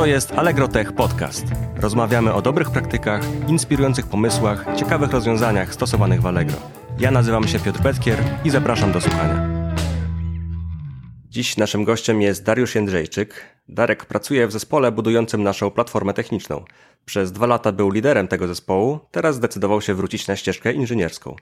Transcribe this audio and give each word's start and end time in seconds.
To 0.00 0.06
jest 0.06 0.32
Allegro 0.32 0.68
Tech 0.68 0.92
Podcast. 0.92 1.44
Rozmawiamy 1.76 2.34
o 2.34 2.42
dobrych 2.42 2.70
praktykach, 2.70 3.22
inspirujących 3.48 4.06
pomysłach, 4.06 4.66
ciekawych 4.76 5.10
rozwiązaniach 5.10 5.74
stosowanych 5.74 6.22
w 6.22 6.26
Allegro. 6.26 6.56
Ja 6.98 7.10
nazywam 7.10 7.48
się 7.48 7.58
Piotr 7.58 7.82
Petkier 7.82 8.18
i 8.44 8.50
zapraszam 8.50 8.92
do 8.92 9.00
słuchania. 9.00 9.48
Dziś 11.28 11.56
naszym 11.56 11.84
gościem 11.84 12.22
jest 12.22 12.44
Dariusz 12.44 12.74
Jędrzejczyk. 12.74 13.34
Darek 13.68 14.04
pracuje 14.04 14.46
w 14.46 14.52
zespole 14.52 14.92
budującym 14.92 15.42
naszą 15.42 15.70
platformę 15.70 16.14
techniczną. 16.14 16.64
Przez 17.04 17.32
dwa 17.32 17.46
lata 17.46 17.72
był 17.72 17.90
liderem 17.90 18.28
tego 18.28 18.48
zespołu, 18.48 18.98
teraz 19.10 19.36
zdecydował 19.36 19.80
się 19.80 19.94
wrócić 19.94 20.28
na 20.28 20.36
ścieżkę 20.36 20.72
inżynierską. 20.72 21.36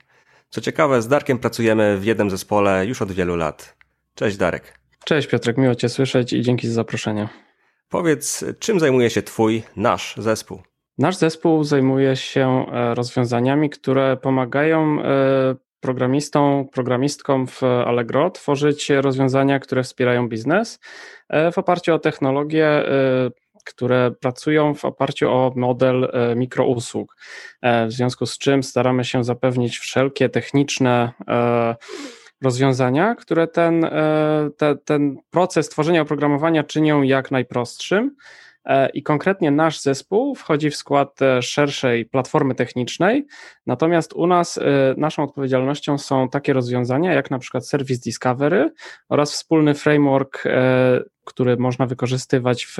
Co 0.49 0.61
ciekawe, 0.61 1.01
z 1.01 1.07
Darkiem 1.07 1.39
pracujemy 1.39 1.97
w 1.97 2.05
jednym 2.05 2.29
zespole 2.29 2.85
już 2.85 3.01
od 3.01 3.11
wielu 3.11 3.35
lat. 3.35 3.75
Cześć 4.15 4.37
Darek. 4.37 4.79
Cześć 5.05 5.27
Piotrek, 5.27 5.57
miło 5.57 5.75
Cię 5.75 5.89
słyszeć 5.89 6.33
i 6.33 6.41
dzięki 6.41 6.67
za 6.67 6.73
zaproszenie. 6.73 7.48
Powiedz, 7.89 8.45
czym 8.59 8.79
zajmuje 8.79 9.09
się 9.09 9.21
Twój, 9.21 9.63
nasz 9.75 10.15
zespół? 10.17 10.61
Nasz 10.97 11.15
zespół 11.15 11.63
zajmuje 11.63 12.15
się 12.15 12.65
e, 12.71 12.95
rozwiązaniami, 12.95 13.69
które 13.69 14.17
pomagają 14.17 15.01
e, 15.01 15.55
programistom, 15.79 16.67
programistkom 16.67 17.47
w 17.47 17.63
Allegro 17.63 18.29
tworzyć 18.31 18.89
rozwiązania, 18.89 19.59
które 19.59 19.83
wspierają 19.83 20.29
biznes 20.29 20.79
e, 21.29 21.51
w 21.51 21.57
oparciu 21.57 21.93
o 21.93 21.99
technologie, 21.99 22.83
które 23.65 24.11
pracują 24.11 24.73
w 24.73 24.85
oparciu 24.85 25.29
o 25.29 25.53
model 25.55 26.11
mikrousług. 26.35 27.15
W 27.63 27.91
związku 27.91 28.25
z 28.25 28.37
czym 28.37 28.63
staramy 28.63 29.05
się 29.05 29.23
zapewnić 29.23 29.79
wszelkie 29.79 30.29
techniczne 30.29 31.11
rozwiązania, 32.43 33.15
które 33.15 33.47
ten, 33.47 33.85
e, 33.85 34.49
te, 34.57 34.75
ten 34.75 35.17
proces 35.29 35.69
tworzenia 35.69 36.01
oprogramowania 36.01 36.63
czynią 36.63 37.01
jak 37.01 37.31
najprostszym. 37.31 38.15
E, 38.65 38.89
I 38.89 39.03
konkretnie 39.03 39.51
nasz 39.51 39.81
zespół 39.81 40.35
wchodzi 40.35 40.69
w 40.69 40.75
skład 40.75 41.21
e, 41.21 41.41
szerszej 41.41 42.05
platformy 42.05 42.55
technicznej, 42.55 43.27
natomiast 43.65 44.13
u 44.13 44.27
nas 44.27 44.59
naszą 44.97 45.23
odpowiedzialnością 45.23 45.97
są 45.97 46.29
takie 46.29 46.53
rozwiązania 46.53 47.13
jak 47.13 47.31
na 47.31 47.39
przykład 47.39 47.67
Service 47.67 48.01
Discovery 48.01 48.73
oraz 49.09 49.33
wspólny 49.33 49.73
framework, 49.73 50.43
który 51.25 51.57
można 51.57 51.85
wykorzystywać 51.85 52.65
w 52.65 52.77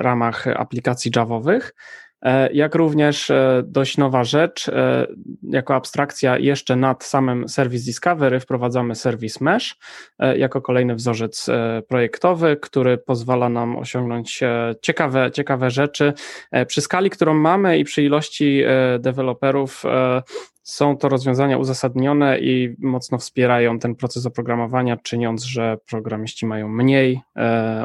ramach 0.00 0.46
aplikacji 0.46 1.10
Javowych. 1.16 1.74
E, 2.22 2.52
jak 2.52 2.74
również 2.74 3.30
e, 3.30 3.62
dość 3.66 3.98
nowa 3.98 4.24
rzecz, 4.24 4.68
e, 4.68 5.06
jako 5.42 5.74
abstrakcja 5.74 6.38
jeszcze 6.38 6.76
nad 6.76 7.04
samym 7.04 7.48
Service 7.48 7.84
Discovery 7.84 8.40
wprowadzamy 8.40 8.94
Service 8.94 9.44
Mesh 9.44 9.76
jako 10.36 10.60
kolejny 10.60 10.94
wzorzec 10.94 11.46
projektowy, 11.88 12.56
który 12.56 12.98
pozwala 12.98 13.48
nam 13.48 13.76
osiągnąć 13.76 14.40
ciekawe, 14.82 15.30
ciekawe 15.32 15.70
rzeczy. 15.70 16.12
Przy 16.66 16.80
skali, 16.80 17.10
którą 17.10 17.34
mamy 17.34 17.78
i 17.78 17.84
przy 17.84 18.02
ilości 18.02 18.62
deweloperów 18.98 19.82
są 20.62 20.96
to 20.96 21.08
rozwiązania 21.08 21.58
uzasadnione 21.58 22.38
i 22.38 22.76
mocno 22.78 23.18
wspierają 23.18 23.78
ten 23.78 23.94
proces 23.94 24.26
oprogramowania, 24.26 24.96
czyniąc, 24.96 25.44
że 25.44 25.76
programiści 25.90 26.46
mają 26.46 26.68
mniej 26.68 27.20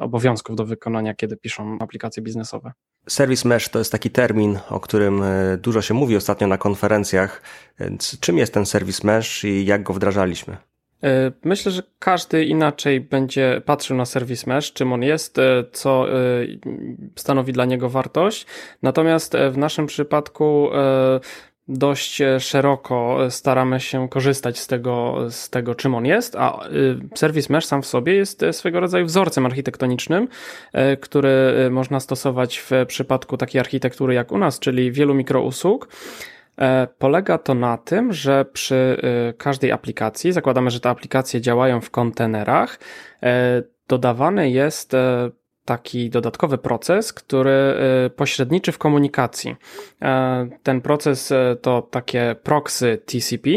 obowiązków 0.01 0.55
do 0.55 0.65
wykonania, 0.65 1.13
kiedy 1.13 1.37
piszą 1.37 1.77
aplikacje 1.79 2.23
biznesowe. 2.23 2.71
Service 3.07 3.47
Mesh 3.47 3.69
to 3.69 3.79
jest 3.79 3.91
taki 3.91 4.09
termin, 4.09 4.59
o 4.69 4.79
którym 4.79 5.23
e, 5.23 5.57
dużo 5.57 5.81
się 5.81 5.93
mówi 5.93 6.15
ostatnio 6.15 6.47
na 6.47 6.57
konferencjach. 6.57 7.41
Czym 8.19 8.37
jest 8.37 8.53
ten 8.53 8.65
Service 8.65 9.07
Mesh 9.07 9.43
i 9.43 9.65
jak 9.65 9.83
go 9.83 9.93
wdrażaliśmy? 9.93 10.57
E, 11.03 11.31
myślę, 11.43 11.71
że 11.71 11.83
każdy 11.99 12.45
inaczej 12.45 13.01
będzie 13.01 13.61
patrzył 13.65 13.97
na 13.97 14.05
Service 14.05 14.49
Mesh, 14.49 14.73
czym 14.73 14.93
on 14.93 15.03
jest, 15.03 15.39
e, 15.39 15.63
co 15.71 16.05
stanowi 17.15 17.53
dla 17.53 17.65
niego 17.65 17.89
wartość. 17.89 18.45
Natomiast 18.81 19.33
w 19.51 19.57
naszym 19.57 19.85
przypadku 19.87 20.69
dość 21.67 22.21
e, 22.21 22.39
szeroko 22.39 23.25
e, 23.25 23.31
staramy 23.31 23.79
się 23.79 24.09
korzystać 24.09 24.59
z 24.59 24.67
tego, 24.67 25.17
z 25.29 25.49
tego 25.49 25.75
czym 25.75 25.95
on 25.95 26.05
jest, 26.05 26.35
a 26.35 26.67
y, 26.67 26.99
Service 27.15 27.53
Mesh 27.53 27.65
sam 27.65 27.81
w 27.81 27.85
sobie 27.85 28.13
jest 28.13 28.43
e, 28.43 28.53
swego 28.53 28.79
rodzaju 28.79 29.05
wzorcem 29.05 29.45
architektonicznym, 29.45 30.27
który 31.01 31.53
można 31.71 31.99
stosować 31.99 32.59
w 32.59 32.71
przypadku 32.87 33.37
takiej 33.37 33.59
architektury 33.59 34.13
jak 34.13 34.31
u 34.31 34.37
nas, 34.37 34.59
czyli 34.59 34.91
wielu 34.91 35.13
mikrousług. 35.13 35.87
Polega 36.97 37.37
to 37.37 37.53
na 37.53 37.77
tym, 37.77 38.13
że 38.13 38.45
przy 38.45 39.01
każdej 39.37 39.71
aplikacji, 39.71 40.31
zakładamy, 40.31 40.71
że 40.71 40.79
te 40.79 40.89
aplikacje 40.89 41.41
działają 41.41 41.81
w 41.81 41.89
kontenerach, 41.89 42.79
dodawany 43.87 44.49
jest 44.49 44.95
taki 45.65 46.09
dodatkowy 46.09 46.57
proces, 46.57 47.13
który 47.13 47.75
y, 48.05 48.09
pośredniczy 48.09 48.71
w 48.71 48.77
komunikacji. 48.77 49.55
E, 50.01 50.47
ten 50.63 50.81
proces 50.81 51.31
e, 51.31 51.55
to 51.61 51.81
takie 51.81 52.35
proxy 52.43 53.01
TCP. 53.05 53.49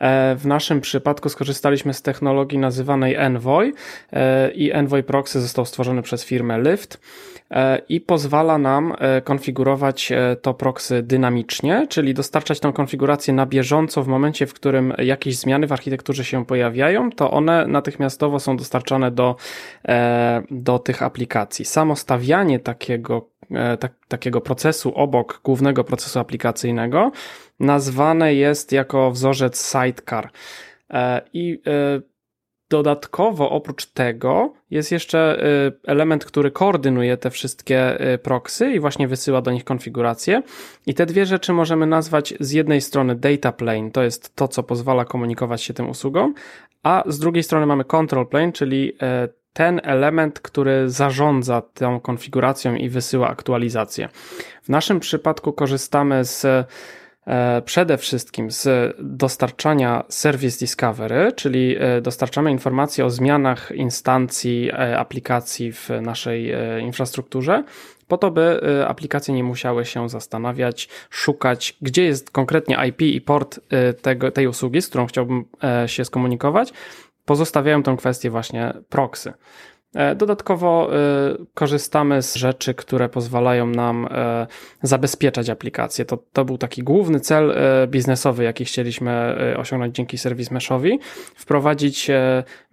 E, 0.00 0.36
w 0.36 0.46
naszym 0.46 0.80
przypadku 0.80 1.28
skorzystaliśmy 1.28 1.94
z 1.94 2.02
technologii 2.02 2.58
nazywanej 2.58 3.14
Envoy 3.14 3.72
i 4.54 4.72
Envoy 4.72 5.02
Proxy 5.02 5.40
został 5.40 5.64
stworzony 5.64 6.02
przez 6.02 6.24
firmę 6.24 6.58
Lyft 6.58 7.00
i 7.88 8.00
pozwala 8.00 8.58
nam 8.58 8.94
konfigurować 9.24 10.12
to 10.42 10.54
proxy 10.54 11.02
dynamicznie, 11.02 11.86
czyli 11.88 12.14
dostarczać 12.14 12.60
tą 12.60 12.72
konfigurację 12.72 13.34
na 13.34 13.46
bieżąco 13.46 14.02
w 14.02 14.08
momencie, 14.08 14.46
w 14.46 14.54
którym 14.54 14.92
jakieś 14.98 15.36
zmiany 15.36 15.66
w 15.66 15.72
architekturze 15.72 16.24
się 16.24 16.46
pojawiają, 16.46 17.10
to 17.10 17.30
one 17.30 17.66
natychmiastowo 17.66 18.40
są 18.40 18.56
dostarczane 18.56 19.10
do, 19.10 19.36
do 20.50 20.78
tych 20.78 21.02
aplikacji. 21.02 21.64
Samo 21.64 21.96
stawianie 21.96 22.58
takiego, 22.58 23.26
e, 23.50 23.76
tak, 23.76 23.92
takiego 24.08 24.40
procesu 24.40 24.92
obok 24.94 25.40
głównego 25.44 25.84
procesu 25.84 26.18
aplikacyjnego 26.18 27.12
nazwane 27.60 28.34
jest 28.34 28.72
jako 28.72 29.10
wzorzec 29.10 29.72
sidecar. 29.72 30.30
E, 30.90 31.20
I 31.32 31.62
e, 31.66 32.10
Dodatkowo 32.70 33.50
oprócz 33.50 33.86
tego 33.86 34.52
jest 34.70 34.92
jeszcze 34.92 35.42
element, 35.86 36.24
który 36.24 36.50
koordynuje 36.50 37.16
te 37.16 37.30
wszystkie 37.30 37.98
proxy 38.22 38.70
i 38.70 38.80
właśnie 38.80 39.08
wysyła 39.08 39.42
do 39.42 39.50
nich 39.50 39.64
konfigurację. 39.64 40.42
I 40.86 40.94
te 40.94 41.06
dwie 41.06 41.26
rzeczy 41.26 41.52
możemy 41.52 41.86
nazwać 41.86 42.34
z 42.40 42.52
jednej 42.52 42.80
strony 42.80 43.14
data 43.14 43.52
plane, 43.52 43.90
to 43.90 44.02
jest 44.02 44.36
to, 44.36 44.48
co 44.48 44.62
pozwala 44.62 45.04
komunikować 45.04 45.62
się 45.62 45.74
tym 45.74 45.88
usługom, 45.90 46.34
a 46.82 47.02
z 47.06 47.18
drugiej 47.18 47.42
strony 47.42 47.66
mamy 47.66 47.84
control 47.84 48.26
plane, 48.26 48.52
czyli 48.52 48.92
ten 49.52 49.80
element, 49.84 50.40
który 50.40 50.90
zarządza 50.90 51.62
tą 51.62 52.00
konfiguracją 52.00 52.74
i 52.74 52.88
wysyła 52.88 53.28
aktualizację. 53.28 54.08
W 54.62 54.68
naszym 54.68 55.00
przypadku 55.00 55.52
korzystamy 55.52 56.24
z 56.24 56.44
e, 56.44 56.64
przede 57.64 57.98
wszystkim 57.98 58.50
z 58.50 58.96
dostarczania 58.98 60.04
Service 60.08 60.58
Discovery, 60.58 61.32
czyli 61.32 61.76
e, 61.78 62.00
dostarczamy 62.00 62.50
informacje 62.50 63.04
o 63.04 63.10
zmianach 63.10 63.72
instancji 63.74 64.70
e, 64.72 64.98
aplikacji 64.98 65.72
w 65.72 65.88
naszej 66.02 66.54
infrastrukturze, 66.82 67.64
po 68.08 68.18
to, 68.18 68.30
by 68.30 68.60
aplikacje 68.88 69.34
nie 69.34 69.44
musiały 69.44 69.84
się 69.84 70.08
zastanawiać, 70.08 70.88
szukać, 71.10 71.76
gdzie 71.82 72.04
jest 72.04 72.30
konkretnie 72.30 72.78
IP 72.88 73.02
i 73.02 73.20
port 73.20 73.60
tego, 74.02 74.30
tej 74.30 74.46
usługi, 74.46 74.82
z 74.82 74.88
którą 74.88 75.06
chciałbym 75.06 75.44
się 75.86 76.04
skomunikować, 76.04 76.72
pozostawiają 77.24 77.82
tę 77.82 77.96
kwestię 77.96 78.30
właśnie 78.30 78.72
proxy. 78.88 79.32
E, 79.94 80.14
dodatkowo 80.14 80.90
e, 80.92 80.98
korzystamy 81.54 82.22
z 82.22 82.34
rzeczy, 82.34 82.74
które 82.74 83.08
pozwalają 83.08 83.66
nam 83.66 84.08
e, 84.10 84.46
zabezpieczać 84.82 85.50
aplikacje. 85.50 86.04
To, 86.04 86.18
to 86.32 86.44
był 86.44 86.58
taki 86.58 86.82
główny 86.82 87.20
cel 87.20 87.54
biznesowy, 87.88 88.44
jaki 88.44 88.64
chcieliśmy 88.64 89.36
osiągnąć 89.56 89.96
dzięki 89.96 90.18
Service 90.18 90.54
Meshowi. 90.54 90.98
Wprowadzić 91.34 92.10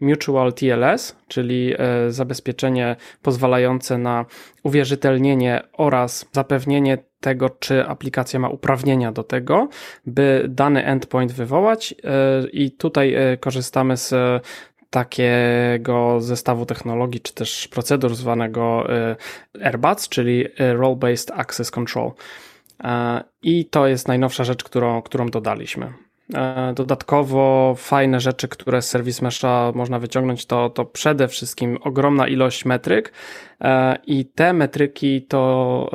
Mutual 0.01 0.53
TLS, 0.53 1.15
czyli 1.27 1.73
zabezpieczenie 2.09 2.95
pozwalające 3.21 3.97
na 3.97 4.25
uwierzytelnienie 4.63 5.61
oraz 5.73 6.25
zapewnienie 6.31 6.97
tego, 7.19 7.49
czy 7.49 7.85
aplikacja 7.85 8.39
ma 8.39 8.49
uprawnienia 8.49 9.11
do 9.11 9.23
tego, 9.23 9.69
by 10.05 10.45
dany 10.49 10.85
endpoint 10.85 11.31
wywołać 11.31 11.95
i 12.53 12.71
tutaj 12.71 13.15
korzystamy 13.39 13.97
z 13.97 14.13
takiego 14.89 16.21
zestawu 16.21 16.65
technologii, 16.65 17.21
czy 17.21 17.33
też 17.33 17.67
procedur 17.67 18.15
zwanego 18.15 18.87
y, 18.95 19.15
RBAC, 19.71 20.09
czyli 20.09 20.45
y, 20.45 20.49
Role-Based 20.57 21.31
Access 21.35 21.71
Control. 21.71 22.11
E, 22.83 23.23
I 23.41 23.65
to 23.65 23.87
jest 23.87 24.07
najnowsza 24.07 24.43
rzecz, 24.43 24.63
którą, 24.63 25.01
którą 25.01 25.29
dodaliśmy. 25.29 25.93
E, 26.33 26.73
dodatkowo 26.75 27.75
fajne 27.77 28.19
rzeczy, 28.19 28.47
które 28.47 28.81
z 28.81 28.89
Service 28.89 29.25
Mesha 29.25 29.71
można 29.75 29.99
wyciągnąć, 29.99 30.45
to, 30.45 30.69
to 30.69 30.85
przede 30.85 31.27
wszystkim 31.27 31.77
ogromna 31.81 32.27
ilość 32.27 32.65
metryk 32.65 33.13
e, 33.61 33.97
i 34.07 34.25
te 34.25 34.53
metryki 34.53 35.21
to 35.21 35.91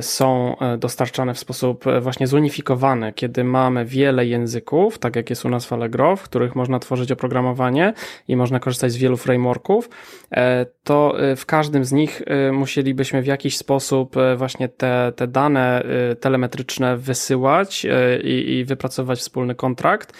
są 0.00 0.58
e, 0.58 0.78
dostarczane 0.78 1.34
w 1.34 1.38
sposób 1.38 1.86
e, 1.86 2.00
właśnie 2.00 2.26
zunifikowany, 2.26 3.12
kiedy 3.12 3.44
mamy 3.44 3.84
wiele 3.84 4.26
języków, 4.26 4.98
tak 4.98 5.16
jak 5.16 5.30
jest 5.30 5.44
u 5.44 5.48
nas 5.48 5.66
w 5.66 5.72
Allegro, 5.72 6.16
w 6.16 6.22
których 6.22 6.56
można 6.56 6.78
tworzyć 6.78 7.12
oprogramowanie 7.12 7.92
i 8.28 8.36
można 8.36 8.60
korzystać 8.60 8.92
z 8.92 8.96
wielu 8.96 9.16
frameworków, 9.16 9.90
to 10.84 11.16
w 11.36 11.46
każdym 11.46 11.84
z 11.84 11.92
nich 11.92 12.22
musielibyśmy 12.52 13.22
w 13.22 13.26
jakiś 13.26 13.56
sposób 13.56 14.16
właśnie 14.36 14.68
te, 14.68 15.12
te 15.16 15.26
dane 15.26 15.84
telemetryczne 16.20 16.96
wysyłać 16.96 17.86
i, 18.24 18.52
i 18.52 18.64
wypracować 18.64 19.18
wspólny 19.18 19.54
kontrakt 19.54 20.12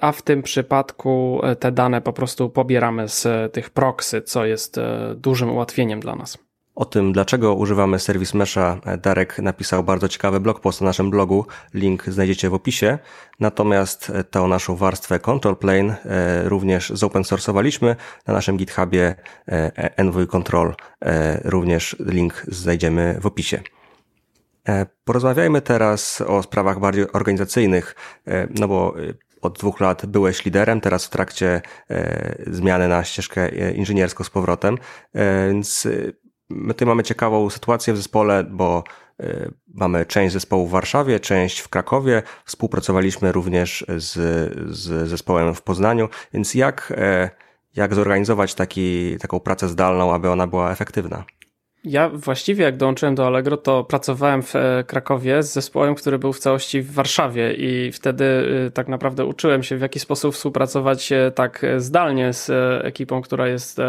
a 0.00 0.12
w 0.12 0.22
tym 0.22 0.42
przypadku 0.42 1.40
te 1.60 1.72
dane 1.72 2.00
po 2.00 2.12
prostu 2.12 2.50
pobieramy 2.50 3.08
z 3.08 3.52
tych 3.52 3.70
proxy, 3.70 4.22
co 4.22 4.44
jest 4.44 4.80
dużym 5.16 5.50
ułatwieniem 5.50 6.00
dla 6.00 6.16
nas. 6.16 6.49
O 6.80 6.84
tym, 6.84 7.12
dlaczego 7.12 7.54
używamy 7.54 7.98
Service 7.98 8.38
Mesha, 8.38 8.80
Darek 9.02 9.38
napisał 9.38 9.84
bardzo 9.84 10.08
ciekawy 10.08 10.40
blog 10.40 10.60
post 10.60 10.80
na 10.80 10.86
naszym 10.86 11.10
blogu. 11.10 11.46
Link 11.74 12.04
znajdziecie 12.04 12.50
w 12.50 12.54
opisie. 12.54 12.98
Natomiast 13.40 14.12
tę 14.30 14.40
naszą 14.40 14.76
warstwę 14.76 15.18
Control 15.18 15.56
Plane 15.56 15.96
e, 16.04 16.48
również 16.48 16.90
zopen 16.90 17.24
sourceowaliśmy 17.24 17.96
na 18.26 18.34
naszym 18.34 18.56
GitHubie 18.56 19.14
e, 19.48 19.98
Envoy 19.98 20.26
Control. 20.26 20.74
E, 21.04 21.40
również 21.44 21.96
link 21.98 22.44
znajdziemy 22.48 23.18
w 23.20 23.26
opisie. 23.26 23.60
Porozmawiajmy 25.04 25.62
teraz 25.62 26.20
o 26.20 26.42
sprawach 26.42 26.80
bardziej 26.80 27.12
organizacyjnych, 27.12 27.94
no 28.60 28.68
bo 28.68 28.94
od 29.42 29.58
dwóch 29.58 29.80
lat 29.80 30.06
byłeś 30.06 30.44
liderem, 30.44 30.80
teraz 30.80 31.06
w 31.06 31.10
trakcie 31.10 31.62
zmiany 32.46 32.88
na 32.88 33.04
ścieżkę 33.04 33.72
inżynierską 33.72 34.24
z 34.24 34.30
powrotem, 34.30 34.78
więc 35.48 35.88
My 36.50 36.74
tutaj 36.74 36.88
mamy 36.88 37.02
ciekawą 37.02 37.50
sytuację 37.50 37.94
w 37.94 37.96
zespole, 37.96 38.44
bo 38.44 38.84
y, 39.20 39.52
mamy 39.74 40.06
część 40.06 40.32
zespołu 40.32 40.66
w 40.66 40.70
Warszawie, 40.70 41.20
część 41.20 41.60
w 41.60 41.68
Krakowie. 41.68 42.22
Współpracowaliśmy 42.44 43.32
również 43.32 43.84
z, 43.96 44.12
z 44.76 45.08
zespołem 45.08 45.54
w 45.54 45.62
Poznaniu, 45.62 46.08
więc 46.32 46.54
jak, 46.54 46.92
e, 46.96 47.30
jak 47.76 47.94
zorganizować 47.94 48.54
taki, 48.54 49.16
taką 49.18 49.40
pracę 49.40 49.68
zdalną, 49.68 50.14
aby 50.14 50.30
ona 50.30 50.46
była 50.46 50.72
efektywna? 50.72 51.24
Ja 51.84 52.08
właściwie 52.08 52.64
jak 52.64 52.76
dołączyłem 52.76 53.14
do 53.14 53.26
Allegro, 53.26 53.56
to 53.56 53.84
pracowałem 53.84 54.42
w 54.42 54.56
e, 54.56 54.84
Krakowie 54.86 55.42
z 55.42 55.52
zespołem, 55.52 55.94
który 55.94 56.18
był 56.18 56.32
w 56.32 56.38
całości 56.38 56.82
w 56.82 56.92
Warszawie 56.92 57.54
i 57.54 57.92
wtedy 57.92 58.24
y, 58.66 58.70
tak 58.70 58.88
naprawdę 58.88 59.24
uczyłem 59.24 59.62
się 59.62 59.76
w 59.76 59.80
jaki 59.80 60.00
sposób 60.00 60.34
współpracować 60.34 61.12
e, 61.12 61.30
tak 61.30 61.66
zdalnie 61.76 62.32
z 62.32 62.50
ekipą, 62.84 63.22
która 63.22 63.48
jest 63.48 63.80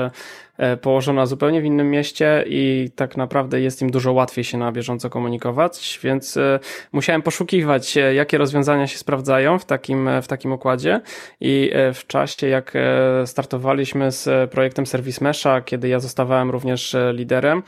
położona 0.82 1.26
zupełnie 1.26 1.62
w 1.62 1.66
innym 1.66 1.90
mieście 1.90 2.44
i 2.48 2.90
tak 2.96 3.18
naprawdę 3.18 3.62
jest 3.62 3.82
im 3.82 3.92
dużo 3.92 4.14
łatwiej 4.14 4.44
się 4.44 4.58
na 4.58 4.72
bieżąco 4.72 5.10
komunikować, 5.10 6.00
więc 6.04 6.38
e, 6.38 6.60
musiałem 6.92 7.22
poszukiwać, 7.22 7.98
e, 7.98 8.14
jakie 8.14 8.38
rozwiązania 8.38 8.88
się 8.88 8.98
sprawdzają 8.98 9.60
w 9.60 9.66
takim, 9.66 10.10
w 10.22 10.28
takim 10.28 10.52
układzie 10.52 11.02
i 11.42 11.72
w 11.94 12.08
czasie, 12.08 12.48
jak 12.48 12.74
startowaliśmy 13.26 14.12
z 14.12 14.52
projektem 14.52 14.86
Service 14.86 15.24
Mesha, 15.24 15.62
kiedy 15.62 15.88
ja 15.88 16.00
zostawałem 16.00 16.52
również 16.52 16.96
liderem, 17.14 17.64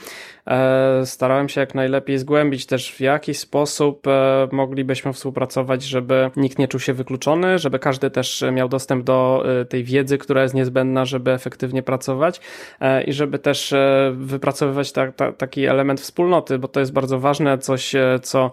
starałem 1.05 1.49
się 1.49 1.61
jak 1.61 1.75
najlepiej 1.75 2.17
zgłębić 2.17 2.65
też 2.65 2.91
w 2.91 2.99
jaki 2.99 3.33
sposób 3.33 4.07
moglibyśmy 4.51 5.13
współpracować, 5.13 5.83
żeby 5.83 6.31
nikt 6.35 6.59
nie 6.59 6.67
czuł 6.67 6.79
się 6.79 6.93
wykluczony, 6.93 7.59
żeby 7.59 7.79
każdy 7.79 8.09
też 8.11 8.43
miał 8.51 8.69
dostęp 8.69 9.03
do 9.03 9.45
tej 9.69 9.83
wiedzy, 9.83 10.17
która 10.17 10.41
jest 10.41 10.53
niezbędna, 10.53 11.05
żeby 11.05 11.31
efektywnie 11.31 11.83
pracować, 11.83 12.41
E, 12.79 13.03
i 13.03 13.13
żeby 13.13 13.39
też 13.39 13.73
e, 13.73 14.13
wypracowywać 14.15 14.91
ta, 14.91 15.11
ta, 15.11 15.31
taki 15.31 15.65
element 15.65 16.01
wspólnoty, 16.01 16.59
bo 16.59 16.67
to 16.67 16.79
jest 16.79 16.93
bardzo 16.93 17.19
ważne, 17.19 17.57
coś, 17.57 17.95
e, 17.95 18.19
co 18.23 18.51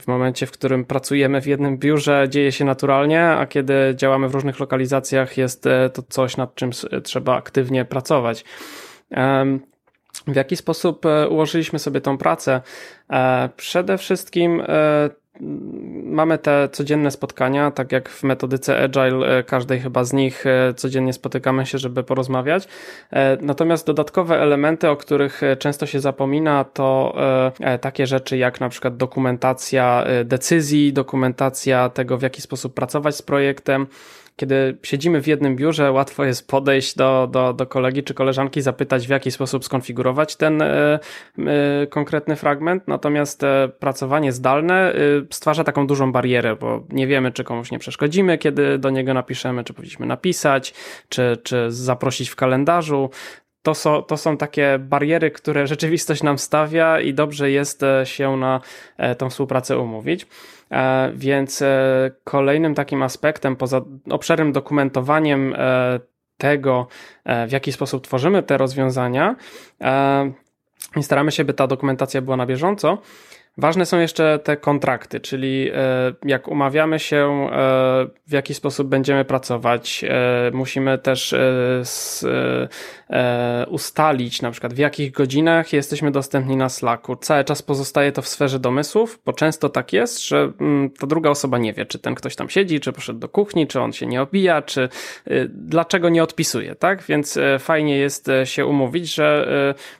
w 0.00 0.06
momencie, 0.06 0.46
w 0.46 0.50
którym 0.50 0.84
pracujemy 0.84 1.40
w 1.40 1.46
jednym 1.46 1.78
biurze, 1.78 2.26
dzieje 2.28 2.52
się 2.52 2.64
naturalnie, 2.64 3.24
a 3.24 3.46
kiedy 3.46 3.94
działamy 3.96 4.28
w 4.28 4.34
różnych 4.34 4.60
lokalizacjach, 4.60 5.36
jest 5.36 5.64
to 5.92 6.02
coś, 6.08 6.36
nad 6.36 6.54
czym 6.54 6.70
trzeba 7.02 7.36
aktywnie 7.36 7.84
pracować. 7.84 8.44
W 10.26 10.36
jaki 10.36 10.56
sposób 10.56 11.04
ułożyliśmy 11.30 11.78
sobie 11.78 12.00
tą 12.00 12.18
pracę? 12.18 12.60
Przede 13.56 13.98
wszystkim 13.98 14.62
mamy 16.04 16.38
te 16.38 16.68
codzienne 16.68 17.10
spotkania, 17.10 17.70
tak 17.70 17.92
jak 17.92 18.08
w 18.08 18.22
metodyce 18.22 18.82
Agile, 18.82 19.38
e, 19.38 19.42
każdej 19.42 19.80
chyba 19.80 20.04
z 20.04 20.12
nich 20.12 20.46
e, 20.46 20.74
codziennie 20.74 21.12
spotykamy 21.12 21.66
się, 21.66 21.78
żeby 21.78 22.02
porozmawiać. 22.02 22.68
E, 23.10 23.38
natomiast 23.40 23.86
dodatkowe 23.86 24.40
elementy, 24.40 24.88
o 24.90 24.96
których 24.96 25.40
często 25.58 25.86
się 25.86 26.00
zapomina, 26.00 26.64
to 26.64 27.14
takie 27.80 28.06
rzeczy 28.06 28.36
jak 28.36 28.60
na 28.60 28.68
przykład 28.68 28.96
dokumentacja 28.96 30.04
decyzji, 30.24 30.92
dokumentacja 30.92 31.88
tego, 31.88 32.18
w 32.18 32.22
jaki 32.22 32.42
sposób 32.42 32.74
pracować 32.74 33.16
z 33.16 33.22
projektem, 33.22 33.86
kiedy 34.38 34.78
siedzimy 34.82 35.22
w 35.22 35.26
jednym 35.26 35.56
biurze, 35.56 35.92
łatwo 35.92 36.24
jest 36.24 36.48
podejść 36.48 36.96
do, 36.96 37.28
do, 37.32 37.52
do 37.52 37.66
kolegi 37.66 38.02
czy 38.02 38.14
koleżanki, 38.14 38.62
zapytać, 38.62 39.06
w 39.06 39.10
jaki 39.10 39.30
sposób 39.30 39.64
skonfigurować 39.64 40.36
ten 40.36 40.62
y, 40.62 40.98
y, 41.38 41.86
konkretny 41.86 42.36
fragment. 42.36 42.88
Natomiast 42.88 43.44
e, 43.44 43.68
pracowanie 43.78 44.32
zdalne 44.32 44.94
y, 44.94 45.26
stwarza 45.30 45.64
taką 45.64 45.86
dużą 45.86 46.12
barierę, 46.12 46.56
bo 46.56 46.84
nie 46.88 47.06
wiemy, 47.06 47.32
czy 47.32 47.44
komuś 47.44 47.70
nie 47.70 47.78
przeszkodzimy, 47.78 48.38
kiedy 48.38 48.78
do 48.78 48.90
niego 48.90 49.14
napiszemy, 49.14 49.64
czy 49.64 49.74
powinniśmy 49.74 50.06
napisać, 50.06 50.74
czy, 51.08 51.38
czy 51.42 51.66
zaprosić 51.70 52.28
w 52.28 52.36
kalendarzu 52.36 53.10
to 53.62 53.74
są, 53.74 54.02
to 54.02 54.16
są 54.16 54.36
takie 54.36 54.78
bariery, 54.78 55.30
które 55.30 55.66
rzeczywistość 55.66 56.22
nam 56.22 56.38
stawia 56.38 57.00
i 57.00 57.14
dobrze 57.14 57.50
jest 57.50 57.82
się 58.04 58.36
na 58.36 58.60
tą 59.18 59.30
współpracę 59.30 59.78
umówić. 59.78 60.26
E, 60.70 61.12
więc 61.14 61.62
e, 61.62 62.10
kolejnym 62.24 62.74
takim 62.74 63.02
aspektem, 63.02 63.56
poza 63.56 63.80
obszernym 64.10 64.52
dokumentowaniem 64.52 65.54
e, 65.56 66.00
tego, 66.38 66.86
w 67.48 67.52
jaki 67.52 67.72
sposób 67.72 68.04
tworzymy 68.04 68.42
te 68.42 68.58
rozwiązania, 68.58 69.36
i 70.96 71.02
staramy 71.02 71.32
się, 71.32 71.44
by 71.44 71.54
ta 71.54 71.66
dokumentacja 71.66 72.22
była 72.22 72.36
na 72.36 72.46
bieżąco, 72.46 72.98
Ważne 73.56 73.86
są 73.86 73.98
jeszcze 73.98 74.38
te 74.38 74.56
kontrakty, 74.56 75.20
czyli 75.20 75.70
e, 75.74 76.12
jak 76.24 76.48
umawiamy 76.48 76.98
się, 76.98 77.16
e, 77.16 78.06
w 78.26 78.32
jaki 78.32 78.54
sposób 78.54 78.88
będziemy 78.88 79.24
pracować. 79.24 80.04
E, 80.04 80.50
musimy 80.54 80.98
też 80.98 81.34
ustalić 83.68 84.42
na 84.42 84.50
przykład 84.50 84.74
w 84.74 84.78
jakich 84.78 85.12
godzinach 85.12 85.72
jesteśmy 85.72 86.10
dostępni 86.10 86.56
na 86.56 86.68
Slacku. 86.68 87.16
Cały 87.16 87.44
czas 87.44 87.62
pozostaje 87.62 88.12
to 88.12 88.22
w 88.22 88.28
sferze 88.28 88.58
domysłów, 88.58 89.20
bo 89.24 89.32
często 89.32 89.68
tak 89.68 89.92
jest, 89.92 90.26
że 90.28 90.52
mm, 90.60 90.90
ta 90.90 91.06
druga 91.06 91.30
osoba 91.30 91.58
nie 91.58 91.72
wie, 91.72 91.86
czy 91.86 91.98
ten 91.98 92.14
ktoś 92.14 92.36
tam 92.36 92.48
siedzi, 92.48 92.80
czy 92.80 92.92
poszedł 92.92 93.18
do 93.18 93.28
kuchni, 93.28 93.66
czy 93.66 93.80
on 93.80 93.92
się 93.92 94.06
nie 94.06 94.22
obija, 94.22 94.62
czy 94.62 94.88
dlaczego 95.48 96.08
nie 96.08 96.22
odpisuje, 96.22 96.74
tak? 96.74 97.02
Więc 97.02 97.38
fajnie 97.58 97.96
jest 97.96 98.30
się 98.44 98.66
umówić, 98.66 99.14
że 99.14 99.48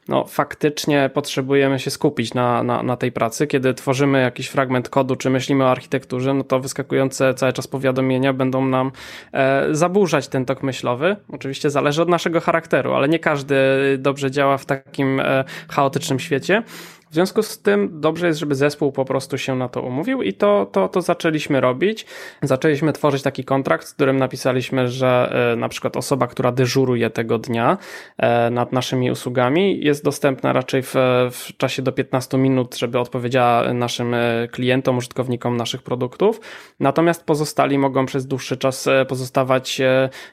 no, 0.08 0.24
faktycznie 0.24 1.10
potrzebujemy 1.14 1.78
się 1.78 1.90
skupić 1.90 2.34
na, 2.34 2.62
na, 2.62 2.82
na 2.82 2.96
tej 2.96 3.12
pracy 3.12 3.47
kiedy 3.48 3.74
tworzymy 3.74 4.20
jakiś 4.20 4.48
fragment 4.48 4.88
kodu, 4.88 5.16
czy 5.16 5.30
myślimy 5.30 5.64
o 5.64 5.70
architekturze, 5.70 6.34
no 6.34 6.44
to 6.44 6.60
wyskakujące 6.60 7.34
cały 7.34 7.52
czas 7.52 7.66
powiadomienia 7.66 8.32
będą 8.32 8.66
nam 8.66 8.92
e, 9.32 9.66
zaburzać 9.74 10.28
ten 10.28 10.44
tok 10.44 10.62
myślowy. 10.62 11.16
Oczywiście 11.32 11.70
zależy 11.70 12.02
od 12.02 12.08
naszego 12.08 12.40
charakteru, 12.40 12.94
ale 12.94 13.08
nie 13.08 13.18
każdy 13.18 13.56
dobrze 13.98 14.30
działa 14.30 14.58
w 14.58 14.66
takim 14.66 15.20
e, 15.20 15.44
chaotycznym 15.68 16.18
świecie. 16.18 16.62
W 17.10 17.14
związku 17.14 17.42
z 17.42 17.62
tym 17.62 18.00
dobrze 18.00 18.26
jest, 18.26 18.38
żeby 18.38 18.54
zespół 18.54 18.92
po 18.92 19.04
prostu 19.04 19.38
się 19.38 19.56
na 19.56 19.68
to 19.68 19.82
umówił 19.82 20.22
i 20.22 20.32
to, 20.32 20.66
to, 20.72 20.88
to 20.88 21.02
zaczęliśmy 21.02 21.60
robić. 21.60 22.06
Zaczęliśmy 22.42 22.92
tworzyć 22.92 23.22
taki 23.22 23.44
kontrakt, 23.44 23.88
w 23.88 23.94
którym 23.94 24.16
napisaliśmy, 24.16 24.88
że 24.88 25.32
e, 25.52 25.56
na 25.56 25.68
przykład 25.68 25.96
osoba, 25.96 26.26
która 26.26 26.52
dyżuruje 26.52 27.10
tego 27.10 27.38
dnia 27.38 27.78
e, 28.16 28.50
nad 28.50 28.72
naszymi 28.72 29.10
usługami 29.10 29.84
jest 29.84 30.04
dostępna 30.04 30.52
raczej 30.52 30.82
w, 30.82 30.94
w 31.30 31.56
czasie 31.56 31.82
do 31.82 31.92
15 31.92 32.38
minut, 32.38 32.76
żeby 32.76 32.98
odpowiedziała 32.98 33.72
naszym 33.72 34.14
e, 34.14 34.48
klientom, 34.52 34.96
użytkownikom 34.96 35.56
naszych 35.56 35.82
produktów. 35.82 36.40
Natomiast 36.80 37.24
pozostali 37.24 37.78
mogą 37.78 38.06
przez 38.06 38.26
dłuższy 38.26 38.56
czas 38.56 38.88
pozostawać 39.08 39.80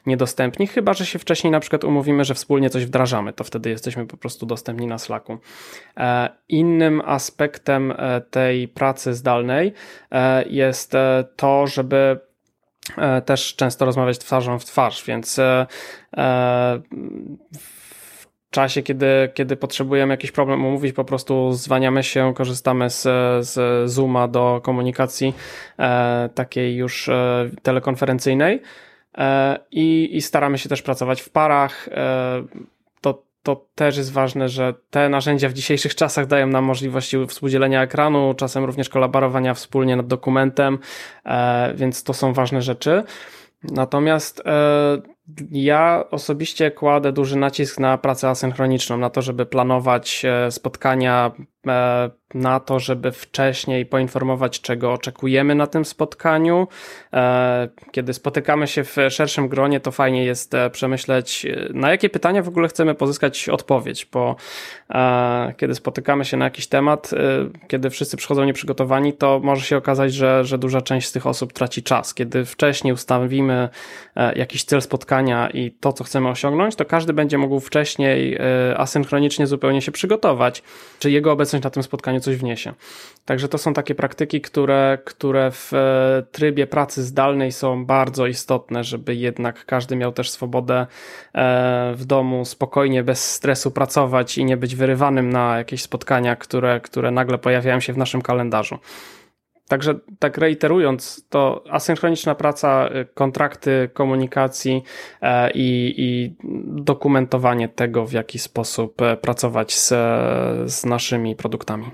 niedostępni, 0.06 0.66
chyba 0.66 0.94
że 0.94 1.06
się 1.06 1.18
wcześniej 1.18 1.50
na 1.50 1.60
przykład 1.60 1.84
umówimy, 1.84 2.24
że 2.24 2.34
wspólnie 2.34 2.70
coś 2.70 2.86
wdrażamy, 2.86 3.32
to 3.32 3.44
wtedy 3.44 3.70
jesteśmy 3.70 4.06
po 4.06 4.16
prostu 4.16 4.46
dostępni 4.46 4.86
na 4.86 4.98
Slacku. 4.98 5.38
I 6.48 6.65
innym 6.66 7.02
aspektem 7.04 7.90
e, 7.90 8.20
tej 8.20 8.68
pracy 8.68 9.14
zdalnej 9.14 9.72
e, 10.12 10.48
jest 10.48 10.94
e, 10.94 11.24
to, 11.36 11.66
żeby 11.66 12.20
też 13.24 13.56
często 13.56 13.84
rozmawiać 13.84 14.18
twarzą 14.18 14.58
w 14.58 14.64
twarz, 14.64 15.04
więc 15.04 15.40
w 17.58 18.26
czasie, 18.50 18.82
kiedy, 18.82 19.30
kiedy 19.34 19.56
potrzebujemy 19.56 20.12
jakiś 20.14 20.32
problem 20.32 20.64
omówić, 20.64 20.92
po 20.92 21.04
prostu 21.04 21.52
zwaniamy 21.52 22.02
się, 22.02 22.34
korzystamy 22.34 22.90
z, 22.90 23.02
z 23.46 23.90
Zooma 23.90 24.28
do 24.28 24.60
komunikacji 24.64 25.34
takiej 26.34 26.76
już 26.76 27.10
telekonferencyjnej 27.62 28.62
i, 29.70 30.16
i 30.16 30.22
staramy 30.22 30.58
się 30.58 30.68
też 30.68 30.82
pracować 30.82 31.22
w 31.22 31.30
parach. 31.30 31.88
To 33.46 33.66
też 33.74 33.96
jest 33.96 34.12
ważne, 34.12 34.48
że 34.48 34.74
te 34.90 35.08
narzędzia 35.08 35.48
w 35.48 35.52
dzisiejszych 35.52 35.94
czasach 35.94 36.26
dają 36.26 36.46
nam 36.46 36.64
możliwości 36.64 37.16
współdzielenia 37.28 37.82
ekranu, 37.82 38.34
czasem 38.34 38.64
również 38.64 38.88
kolaborowania 38.88 39.54
wspólnie 39.54 39.96
nad 39.96 40.06
dokumentem, 40.06 40.78
więc 41.74 42.02
to 42.02 42.14
są 42.14 42.32
ważne 42.32 42.62
rzeczy. 42.62 43.02
Natomiast 43.62 44.42
ja 45.50 46.04
osobiście 46.10 46.70
kładę 46.70 47.12
duży 47.12 47.36
nacisk 47.36 47.80
na 47.80 47.98
pracę 47.98 48.28
asynchroniczną, 48.28 48.96
na 48.96 49.10
to, 49.10 49.22
żeby 49.22 49.46
planować 49.46 50.26
spotkania 50.50 51.32
E, 51.36 51.55
na 52.34 52.60
to, 52.60 52.80
żeby 52.80 53.12
wcześniej 53.12 53.86
poinformować, 53.86 54.60
czego 54.60 54.92
oczekujemy 54.92 55.54
na 55.54 55.66
tym 55.66 55.84
spotkaniu. 55.84 56.68
E, 57.12 57.68
kiedy 57.92 58.14
spotykamy 58.14 58.66
się 58.66 58.84
w 58.84 58.96
szerszym 59.08 59.48
gronie, 59.48 59.80
to 59.80 59.92
fajnie 59.92 60.24
jest 60.24 60.54
e, 60.54 60.70
przemyśleć, 60.70 61.46
na 61.74 61.90
jakie 61.90 62.08
pytania 62.08 62.42
w 62.42 62.48
ogóle 62.48 62.68
chcemy 62.68 62.94
pozyskać 62.94 63.48
odpowiedź, 63.48 64.06
bo 64.12 64.36
kiedy 65.56 65.74
spotykamy 65.74 66.24
się 66.24 66.36
na 66.36 66.44
jakiś 66.44 66.66
temat, 66.66 67.10
kiedy 67.68 67.90
wszyscy 67.90 68.16
przychodzą 68.16 68.44
nieprzygotowani, 68.44 69.12
to 69.12 69.40
może 69.42 69.64
się 69.64 69.76
okazać, 69.76 70.14
że, 70.14 70.44
że 70.44 70.58
duża 70.58 70.80
część 70.80 71.08
z 71.08 71.12
tych 71.12 71.26
osób 71.26 71.52
traci 71.52 71.82
czas. 71.82 72.14
Kiedy 72.14 72.44
wcześniej 72.44 72.94
ustawimy 72.94 73.68
jakiś 74.36 74.64
cel 74.64 74.82
spotkania 74.82 75.50
i 75.50 75.70
to, 75.70 75.92
co 75.92 76.04
chcemy 76.04 76.28
osiągnąć, 76.28 76.76
to 76.76 76.84
każdy 76.84 77.12
będzie 77.12 77.38
mógł 77.38 77.60
wcześniej 77.60 78.38
asynchronicznie 78.76 79.46
zupełnie 79.46 79.82
się 79.82 79.92
przygotować, 79.92 80.62
czy 80.98 81.10
jego 81.10 81.32
obecność 81.32 81.55
na 81.64 81.70
tym 81.70 81.82
spotkaniu 81.82 82.20
coś 82.20 82.36
wniesie. 82.36 82.72
Także 83.24 83.48
to 83.48 83.58
są 83.58 83.74
takie 83.74 83.94
praktyki, 83.94 84.40
które, 84.40 84.98
które 85.04 85.50
w 85.50 85.72
e, 85.74 86.22
trybie 86.32 86.66
pracy 86.66 87.02
zdalnej 87.02 87.52
są 87.52 87.86
bardzo 87.86 88.26
istotne, 88.26 88.84
żeby 88.84 89.14
jednak 89.14 89.66
każdy 89.66 89.96
miał 89.96 90.12
też 90.12 90.30
swobodę 90.30 90.86
e, 91.34 91.92
w 91.96 92.04
domu 92.04 92.44
spokojnie, 92.44 93.02
bez 93.02 93.30
stresu 93.34 93.70
pracować 93.70 94.38
i 94.38 94.44
nie 94.44 94.56
być 94.56 94.76
wyrywanym 94.76 95.30
na 95.30 95.58
jakieś 95.58 95.82
spotkania, 95.82 96.36
które, 96.36 96.80
które 96.80 97.10
nagle 97.10 97.38
pojawiają 97.38 97.80
się 97.80 97.92
w 97.92 97.98
naszym 97.98 98.22
kalendarzu. 98.22 98.78
Także 99.68 99.94
tak 100.18 100.38
reiterując, 100.38 101.26
to 101.28 101.64
asynchroniczna 101.70 102.34
praca, 102.34 102.88
y, 102.88 103.06
kontrakty 103.14 103.90
komunikacji 103.92 104.82
e, 105.22 105.50
i, 105.50 105.94
i, 105.98 106.34
dokumentowanie 106.82 107.68
tego, 107.68 108.06
w 108.06 108.12
jaki 108.12 108.38
sposób 108.38 109.02
e, 109.02 109.16
pracować 109.16 109.74
z, 109.74 109.88
z 110.72 110.84
naszymi 110.84 111.36
produktami. 111.36 111.84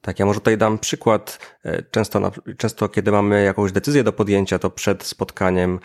Tak, 0.00 0.18
ja 0.18 0.26
może 0.26 0.40
tutaj 0.40 0.58
dam 0.58 0.78
przykład. 0.78 1.56
E, 1.64 1.82
często, 1.82 2.32
często, 2.58 2.88
kiedy 2.88 3.12
mamy 3.12 3.44
jakąś 3.44 3.72
decyzję 3.72 4.04
do 4.04 4.12
podjęcia, 4.12 4.58
to 4.58 4.70
przed 4.70 5.04
spotkaniem 5.04 5.80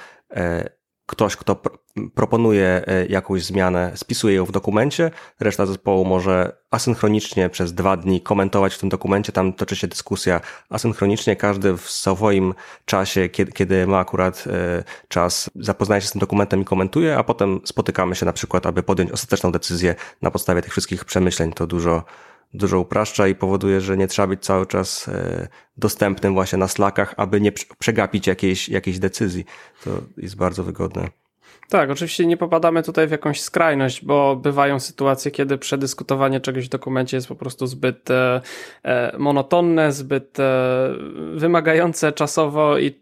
ktoś, 1.11 1.35
kto 1.35 1.55
pr 1.55 1.71
proponuje 2.15 2.83
e, 2.87 3.05
jakąś 3.05 3.43
zmianę, 3.43 3.91
spisuje 3.95 4.35
ją 4.35 4.45
w 4.45 4.51
dokumencie, 4.51 5.11
reszta 5.39 5.65
zespołu 5.65 6.05
może 6.05 6.57
asynchronicznie 6.71 7.49
przez 7.49 7.73
dwa 7.73 7.97
dni 7.97 8.21
komentować 8.21 8.75
w 8.75 8.79
tym 8.79 8.89
dokumencie, 8.89 9.31
tam 9.31 9.53
toczy 9.53 9.75
się 9.75 9.87
dyskusja 9.87 10.41
asynchronicznie, 10.69 11.35
każdy 11.35 11.77
w 11.77 11.89
swoim 11.89 12.53
czasie, 12.85 13.29
kiedy, 13.29 13.51
kiedy 13.51 13.87
ma 13.87 13.99
akurat 13.99 14.43
e, 14.47 14.83
czas, 15.07 15.49
zapoznaje 15.55 16.01
się 16.01 16.07
z 16.07 16.11
tym 16.11 16.19
dokumentem 16.19 16.61
i 16.61 16.65
komentuje, 16.65 17.17
a 17.17 17.23
potem 17.23 17.61
spotykamy 17.65 18.15
się 18.15 18.25
na 18.25 18.33
przykład, 18.33 18.65
aby 18.65 18.83
podjąć 18.83 19.11
ostateczną 19.11 19.51
decyzję 19.51 19.95
na 20.21 20.31
podstawie 20.31 20.61
tych 20.61 20.71
wszystkich 20.71 21.05
przemyśleń. 21.05 21.53
To 21.53 21.67
dużo 21.67 22.03
dużo 22.53 22.79
upraszcza 22.79 23.27
i 23.27 23.35
powoduje, 23.35 23.81
że 23.81 23.97
nie 23.97 24.07
trzeba 24.07 24.27
być 24.27 24.45
cały 24.45 24.65
czas 24.65 25.07
e, 25.07 25.47
dostępnym 25.77 26.33
właśnie 26.33 26.57
na 26.57 26.67
Slackach, 26.67 27.13
aby 27.17 27.41
nie 27.41 27.51
przegapić 27.79 28.27
jakiejś, 28.27 28.69
jakiejś 28.69 28.99
decyzji. 28.99 29.45
To 29.83 29.89
jest 30.17 30.35
bardzo 30.35 30.63
wygodne. 30.63 31.07
Tak, 31.69 31.89
oczywiście 31.89 32.25
nie 32.25 32.37
popadamy 32.37 32.83
tutaj 32.83 33.07
w 33.07 33.11
jakąś 33.11 33.41
skrajność, 33.41 34.05
bo 34.05 34.35
bywają 34.35 34.79
sytuacje, 34.79 35.31
kiedy 35.31 35.57
przedyskutowanie 35.57 36.39
czegoś 36.39 36.65
w 36.65 36.69
dokumencie 36.69 37.17
jest 37.17 37.27
po 37.27 37.35
prostu 37.35 37.67
zbyt 37.67 38.11
e, 38.11 38.41
e 38.83 39.15
monotonne, 39.17 39.91
zbyt 39.91 40.37
wymagające 41.35 42.11
czasowo 42.11 42.77
i 42.77 43.01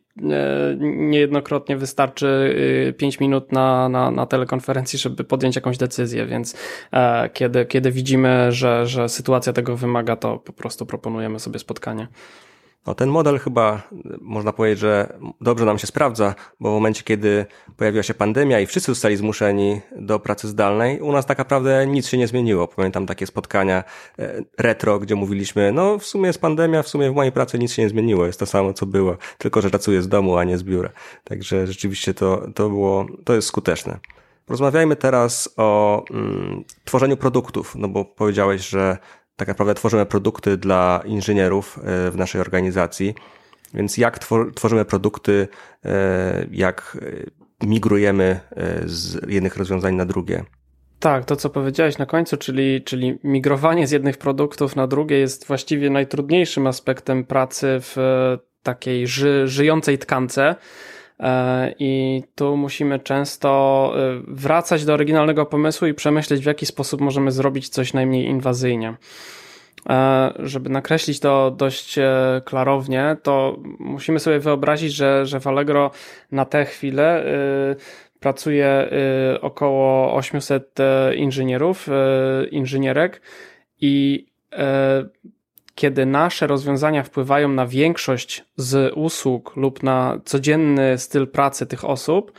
niejednokrotnie 0.79 1.77
wystarczy 1.77 2.55
5 2.97 3.15
y, 3.15 3.17
minut 3.21 3.51
na, 3.51 3.89
na, 3.89 4.11
na 4.11 4.25
telekonferencji, 4.25 4.99
żeby 4.99 5.23
podjąć 5.23 5.55
jakąś 5.55 5.77
decyzję, 5.77 6.25
więc 6.25 6.55
e, 6.93 7.29
kiedy, 7.33 7.65
kiedy 7.65 7.91
widzimy, 7.91 8.51
że, 8.51 8.87
że 8.87 9.09
sytuacja 9.09 9.53
tego 9.53 9.77
wymaga, 9.77 10.15
to 10.15 10.37
po 10.37 10.53
prostu 10.53 10.85
proponujemy 10.85 11.39
sobie 11.39 11.59
spotkanie. 11.59 12.07
No, 12.87 12.95
ten 12.95 13.09
model 13.09 13.39
chyba 13.39 13.81
można 14.21 14.53
powiedzieć, 14.53 14.79
że 14.79 15.19
dobrze 15.41 15.65
nam 15.65 15.79
się 15.79 15.87
sprawdza, 15.87 16.35
bo 16.59 16.69
w 16.69 16.73
momencie, 16.73 17.03
kiedy 17.03 17.45
pojawiła 17.77 18.03
się 18.03 18.13
pandemia 18.13 18.59
i 18.59 18.65
wszyscy 18.65 18.91
zostali 18.91 19.17
zmuszeni 19.17 19.81
do 19.95 20.19
pracy 20.19 20.47
zdalnej, 20.47 21.01
u 21.01 21.11
nas 21.11 21.25
tak 21.25 21.37
naprawdę 21.37 21.87
nic 21.87 22.07
się 22.07 22.17
nie 22.17 22.27
zmieniło. 22.27 22.67
Pamiętam 22.67 23.05
takie 23.05 23.25
spotkania 23.25 23.83
e, 24.19 24.41
retro, 24.57 24.99
gdzie 24.99 25.15
mówiliśmy, 25.15 25.71
no 25.71 25.97
w 25.97 26.05
sumie 26.05 26.27
jest 26.27 26.41
pandemia, 26.41 26.83
w 26.83 26.87
sumie 26.87 27.11
w 27.11 27.15
mojej 27.15 27.31
pracy 27.31 27.59
nic 27.59 27.73
się 27.73 27.81
nie 27.81 27.89
zmieniło, 27.89 28.25
jest 28.25 28.39
to 28.39 28.45
samo 28.45 28.73
co 28.73 28.85
było, 28.85 29.17
tylko 29.37 29.61
że 29.61 29.69
pracuję 29.69 30.01
z 30.01 30.07
domu, 30.07 30.37
a 30.37 30.43
nie 30.43 30.57
z 30.57 30.63
biura. 30.63 30.89
Także 31.23 31.67
rzeczywiście 31.67 32.13
to, 32.13 32.47
to 32.55 32.69
było, 32.69 33.05
to 33.25 33.35
jest 33.35 33.47
skuteczne. 33.47 33.99
Rozmawiajmy 34.47 34.95
teraz 34.95 35.53
o 35.57 36.03
mm, 36.11 36.63
tworzeniu 36.85 37.17
produktów, 37.17 37.75
no 37.75 37.87
bo 37.87 38.05
powiedziałeś, 38.05 38.69
że 38.69 38.97
tak 39.39 39.47
naprawdę 39.47 39.73
tworzymy 39.73 40.05
produkty 40.05 40.57
dla 40.57 41.01
inżynierów 41.05 41.77
e, 41.77 42.11
w 42.11 42.15
naszej 42.15 42.41
organizacji. 42.41 43.15
Więc 43.73 43.97
jak 43.97 44.19
tworzymy 44.55 44.85
produkty, 44.85 45.47
e, 45.85 46.45
jak 46.51 46.97
e, 47.61 47.67
migrujemy 47.67 48.39
z 48.85 49.29
jednych 49.31 49.57
rozwiązań 49.57 49.95
na 49.95 50.05
drugie? 50.05 50.43
Tak, 50.99 51.25
to 51.25 51.35
co 51.35 51.49
powiedziałeś 51.49 51.97
na 51.97 52.05
końcu, 52.05 52.37
czyli, 52.37 52.83
czyli 52.83 53.19
migrowanie 53.23 53.87
z 53.87 53.91
jednych 53.91 54.17
produktów 54.17 54.75
na 54.75 54.87
drugie 54.87 55.19
jest 55.19 55.47
właściwie 55.47 55.89
najtrudniejszym 55.89 56.67
aspektem 56.67 57.23
pracy 57.23 57.67
w 57.79 57.95
takiej 58.63 59.07
ży, 59.07 59.47
żyjącej 59.47 59.97
tkance. 59.97 60.55
E, 61.19 61.73
I 61.79 62.23
tu 62.35 62.57
musimy 62.57 62.99
często 62.99 63.93
e, 63.95 64.21
wracać 64.27 64.85
do 64.85 64.93
oryginalnego 64.93 65.45
pomysłu 65.45 65.87
i 65.87 65.93
przemyśleć, 65.93 66.41
w 66.41 66.45
jaki 66.45 66.65
sposób 66.65 67.01
możemy 67.01 67.31
zrobić 67.31 67.69
coś 67.69 67.93
najmniej 67.93 68.25
inwazyjnie. 68.25 68.93
E, 69.89 70.33
żeby 70.39 70.69
nakreślić 70.69 71.19
to 71.19 71.51
dość 71.51 71.95
klarownie, 72.45 73.17
to 73.23 73.57
musimy 73.79 74.19
sobie 74.19 74.39
wyobrazić, 74.39 74.93
że, 74.93 75.25
że 75.25 75.39
w 75.39 75.47
Allegro 75.47 75.91
na 76.31 76.45
tę 76.45 76.65
chwilę 76.65 77.25
pracuje 78.19 78.89
około 79.41 80.13
800 80.15 80.75
inżynierów, 81.15 81.87
inżynierek 82.51 83.21
i 83.81 84.25
kiedy 85.79 86.05
nasze 86.05 86.47
rozwiązania 86.47 87.03
wpływają 87.03 87.49
na 87.49 87.67
większość 87.67 88.45
z 88.57 88.93
usług 88.95 89.55
lub 89.55 89.83
na 89.83 90.19
codzienny 90.25 90.97
styl 90.97 91.27
pracy 91.27 91.65
tych 91.65 91.85
osób, 91.85 92.31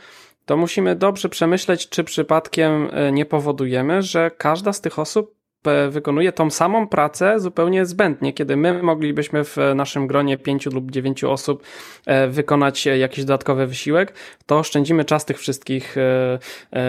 to 0.45 0.57
musimy 0.57 0.95
dobrze 0.95 1.29
przemyśleć, 1.29 1.89
czy 1.89 2.03
przypadkiem 2.03 2.89
e, 2.91 3.11
nie 3.11 3.25
powodujemy, 3.25 4.01
że 4.01 4.31
każda 4.37 4.73
z 4.73 4.81
tych 4.81 4.99
osób 4.99 5.35
e, 5.65 5.89
wykonuje 5.89 6.31
tą 6.31 6.49
samą 6.49 6.87
pracę 6.87 7.39
zupełnie 7.39 7.85
zbędnie, 7.85 8.33
kiedy 8.33 8.57
my 8.57 8.83
moglibyśmy 8.83 9.43
w 9.43 9.57
naszym 9.75 10.07
gronie 10.07 10.37
pięciu 10.37 10.69
lub 10.69 10.91
dziewięciu 10.91 11.31
osób 11.31 11.63
e, 12.05 12.27
wykonać 12.27 12.85
jakiś 12.85 13.25
dodatkowy 13.25 13.67
wysiłek, 13.67 14.13
to 14.45 14.59
oszczędzimy 14.59 15.05
czas 15.05 15.25
tych 15.25 15.39
wszystkich 15.39 15.95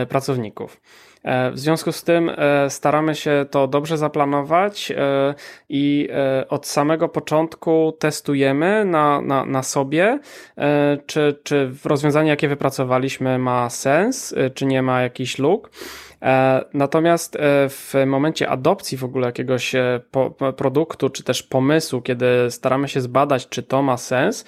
pracowników. 0.09 0.81
E, 1.23 1.50
w 1.50 1.59
związku 1.59 1.93
z 1.93 2.05
tym 2.05 2.31
e, 2.37 2.71
staramy 2.71 3.14
się 3.14 3.47
to 3.50 3.67
dobrze 3.69 3.99
zaplanować 3.99 4.91
e, 4.91 5.35
i 5.69 6.09
od 6.49 6.67
samego 6.67 7.09
początku 7.09 7.97
testujemy 7.99 8.85
na, 8.85 9.21
na, 9.21 9.45
na 9.45 9.62
sobie, 9.62 10.19
czy, 11.07 11.41
czy 11.43 11.73
rozwiązanie, 11.85 12.31
jakie 12.31 12.49
wypracowaliśmy, 12.49 13.38
ma 13.38 13.71
sens, 13.71 14.35
czy 14.55 14.67
nie 14.67 14.83
ma 14.83 15.02
jakichś 15.02 15.38
luk. 15.38 15.71
Natomiast 16.75 17.38
w 17.69 17.95
momencie 18.07 18.49
adopcji 18.49 18.99
w 18.99 19.05
ogóle 19.05 19.26
jakiegoś 19.26 19.73
produktu, 20.57 21.11
czy 21.11 21.23
też 21.23 21.43
pomysłu, 21.43 22.02
kiedy 22.02 22.50
staramy 22.50 22.88
się 22.88 23.00
zbadać, 23.00 23.49
czy 23.49 23.62
to 23.62 23.83
ma 23.83 23.97
sens, 23.97 24.45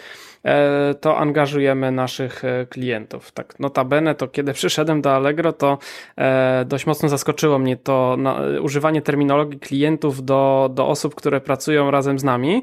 to 1.00 1.18
angażujemy 1.18 1.92
naszych 1.92 2.44
e, 2.44 2.66
klientów. 2.66 3.32
Tak, 3.32 3.60
notabene 3.60 4.14
to 4.14 4.28
kiedy 4.28 4.52
przyszedłem 4.62 5.02
do 5.02 5.14
Allegro, 5.14 5.52
to 5.52 5.78
e, 6.16 6.64
dość 6.64 6.86
mocno 6.86 7.08
zaskoczyło 7.08 7.58
mnie 7.58 7.76
to 7.76 8.16
używanie 8.62 9.02
terminologii 9.02 9.60
klientów 9.60 10.24
do, 10.24 10.70
do 10.74 10.88
osób, 10.88 11.14
które 11.14 11.40
pracują 11.40 11.90
razem 11.90 12.18
z 12.18 12.24
nami, 12.24 12.62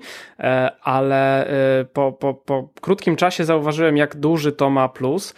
ale 0.83 1.47
po, 1.93 2.11
po, 2.11 2.33
po 2.33 2.69
krótkim 2.81 3.15
czasie 3.15 3.45
zauważyłem, 3.45 3.97
jak 3.97 4.15
duży 4.15 4.51
to 4.51 4.69
ma 4.69 4.89
plus 4.89 5.33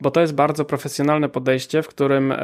bo 0.00 0.10
to 0.10 0.20
jest 0.20 0.34
bardzo 0.34 0.64
profesjonalne 0.64 1.28
podejście, 1.28 1.82
w 1.82 1.88
którym 1.88 2.34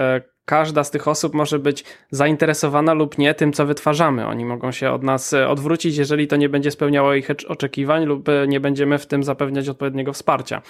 każda 0.44 0.84
z 0.84 0.90
tych 0.90 1.08
osób 1.08 1.34
może 1.34 1.58
być 1.58 1.84
zainteresowana 2.10 2.94
lub 2.94 3.18
nie 3.18 3.34
tym, 3.34 3.52
co 3.52 3.66
wytwarzamy. 3.66 4.26
Oni 4.26 4.44
mogą 4.44 4.72
się 4.72 4.90
od 4.90 5.02
nas 5.02 5.32
e, 5.32 5.48
odwrócić, 5.48 5.96
jeżeli 5.96 6.28
to 6.28 6.36
nie 6.36 6.48
będzie 6.48 6.70
spełniało 6.70 7.14
ich 7.14 7.28
oczekiwań 7.48 8.04
lub 8.04 8.28
e, 8.28 8.46
nie 8.48 8.60
będziemy 8.60 8.98
w 8.98 9.06
tym 9.06 9.22
zapewniać 9.22 9.68
odpowiedniego 9.68 10.12
wsparcia. 10.12 10.62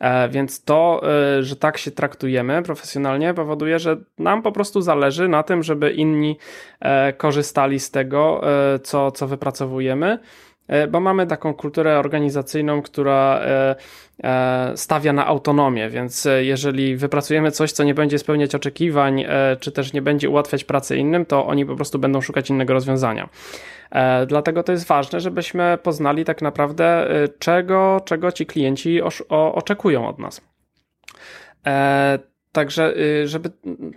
E, 0.00 0.28
więc 0.28 0.64
to, 0.64 1.02
że 1.40 1.56
tak 1.56 1.78
się 1.78 1.90
traktujemy 1.90 2.62
profesjonalnie, 2.62 3.34
powoduje, 3.34 3.78
że 3.78 3.96
nam 4.18 4.42
po 4.42 4.52
prostu 4.52 4.80
zależy 4.80 5.28
na 5.28 5.42
tym, 5.42 5.62
żeby 5.62 5.90
inni 5.92 6.38
korzystali 7.16 7.80
z 7.80 7.90
tego, 7.90 8.40
co, 8.82 9.10
co 9.10 9.26
wypracowujemy 9.26 10.18
bo 10.90 11.00
mamy 11.00 11.26
taką 11.26 11.54
kulturę 11.54 11.98
organizacyjną, 11.98 12.82
która 12.82 13.40
stawia 14.74 15.12
na 15.12 15.26
autonomię, 15.26 15.90
więc 15.90 16.28
jeżeli 16.40 16.96
wypracujemy 16.96 17.50
coś, 17.50 17.72
co 17.72 17.84
nie 17.84 17.94
będzie 17.94 18.18
spełniać 18.18 18.54
oczekiwań, 18.54 19.24
czy 19.60 19.72
też 19.72 19.92
nie 19.92 20.02
będzie 20.02 20.30
ułatwiać 20.30 20.64
pracy 20.64 20.96
innym, 20.96 21.26
to 21.26 21.46
oni 21.46 21.66
po 21.66 21.76
prostu 21.76 21.98
będą 21.98 22.20
szukać 22.20 22.50
innego 22.50 22.72
rozwiązania. 22.72 23.28
E, 23.94 24.26
dlatego 24.26 24.62
to 24.62 24.72
jest 24.72 24.86
ważne, 24.86 25.20
żebyśmy 25.20 25.78
poznali 25.82 26.24
tak 26.24 26.42
naprawdę, 26.42 27.10
e, 27.10 27.28
czego, 27.28 28.00
czego 28.04 28.32
ci 28.32 28.46
klienci 28.46 29.00
oczekują 29.28 30.08
od 30.08 30.18
nas. 30.18 30.40
E, 32.54 32.64
także, 32.64 32.94
żeby 33.24 33.50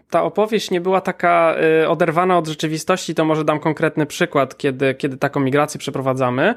ta 0.10 0.24
opowieść 0.24 0.72
nie 0.72 0.82
była 0.82 1.02
taka 1.02 1.56
oderwana 1.88 2.38
od 2.38 2.48
rzeczywistości, 2.48 3.16
to 3.16 3.26
może 3.26 3.46
dam 3.46 3.60
konkretny 3.60 4.06
przykład, 4.06 4.58
kiedy, 4.58 4.96
kiedy 4.96 5.18
taką 5.18 5.40
migrację 5.40 5.80
przeprowadzamy, 5.80 6.54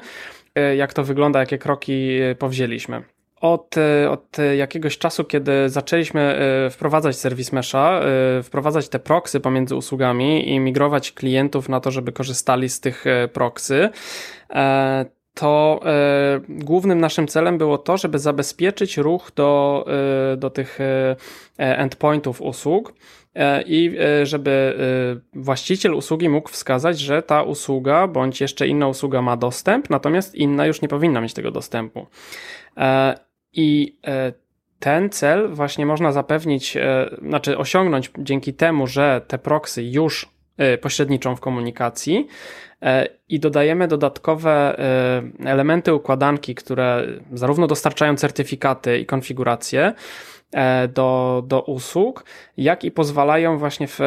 jak 0.77 0.93
to 0.93 1.03
wygląda, 1.03 1.39
jakie 1.39 1.57
kroki 1.57 2.19
powzięliśmy. 2.39 3.03
Od, 3.41 3.77
e, 3.77 4.09
od 4.09 4.37
jakiegoś 4.57 4.97
czasu, 4.97 5.23
kiedy 5.23 5.69
zaczęliśmy 5.69 6.21
e, 6.21 6.69
wprowadzać 6.69 7.17
serwis 7.17 7.51
mesha, 7.51 8.01
e, 8.39 8.43
wprowadzać 8.43 8.89
te 8.89 8.99
proksy 8.99 9.39
pomiędzy 9.39 9.75
usługami 9.75 10.49
i 10.49 10.59
migrować 10.59 11.11
klientów 11.11 11.69
na 11.69 11.79
to, 11.79 11.91
żeby 11.91 12.11
korzystali 12.11 12.69
z 12.69 12.79
tych 12.79 13.05
proksy, 13.33 13.89
to 15.33 15.79
głównym 16.49 16.99
naszym 16.99 17.27
celem 17.27 17.57
było 17.57 17.77
to, 17.77 17.97
żeby 17.97 18.19
zabezpieczyć 18.19 18.97
ruch 18.97 19.31
do, 19.35 19.85
do 20.37 20.49
tych 20.49 20.79
endpointów 21.57 22.41
usług 22.41 22.93
i 23.65 23.97
żeby 24.23 24.77
właściciel 25.33 25.93
usługi 25.93 26.29
mógł 26.29 26.49
wskazać, 26.49 26.99
że 26.99 27.21
ta 27.21 27.43
usługa 27.43 28.07
bądź 28.07 28.41
jeszcze 28.41 28.67
inna 28.67 28.87
usługa 28.87 29.21
ma 29.21 29.37
dostęp, 29.37 29.89
natomiast 29.89 30.35
inna 30.35 30.65
już 30.65 30.81
nie 30.81 30.87
powinna 30.87 31.21
mieć 31.21 31.33
tego 31.33 31.51
dostępu. 31.51 32.07
I 33.53 33.97
e, 34.07 34.33
ten 34.79 35.09
cel 35.09 35.49
właśnie 35.53 35.85
można 35.85 36.11
zapewnić, 36.11 36.77
e, 36.77 37.09
znaczy 37.21 37.57
osiągnąć 37.57 38.11
dzięki 38.17 38.53
temu, 38.53 38.87
że 38.87 39.21
te 39.27 39.37
proxy 39.37 39.83
już 39.83 40.29
e, 40.57 40.77
pośredniczą 40.77 41.35
w 41.35 41.39
komunikacji 41.39 42.27
i 43.29 43.39
dodajemy 43.39 43.87
dodatkowe 43.87 44.77
elementy 45.45 45.93
układanki, 45.93 46.55
które 46.55 47.07
zarówno 47.33 47.67
dostarczają 47.67 48.15
certyfikaty 48.15 48.99
i 48.99 49.05
konfiguracje 49.05 49.93
do, 50.93 51.43
do 51.47 51.61
usług, 51.61 52.25
jak 52.57 52.83
i 52.83 52.91
pozwalają 52.91 53.57
właśnie 53.57 53.87
w 53.87 53.99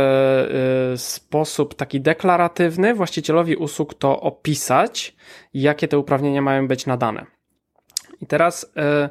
sposób 0.97 1.75
taki 1.75 2.00
deklaratywny 2.00 2.95
właścicielowi 2.95 3.57
usług 3.57 3.95
to 3.95 4.21
opisać, 4.21 5.16
jakie 5.54 5.88
te 5.88 5.99
uprawnienia 5.99 6.43
mają 6.43 6.69
być 6.69 6.87
nadane. 6.87 7.26
I 8.21 8.26
teraz, 8.26 8.73
e, 8.76 9.09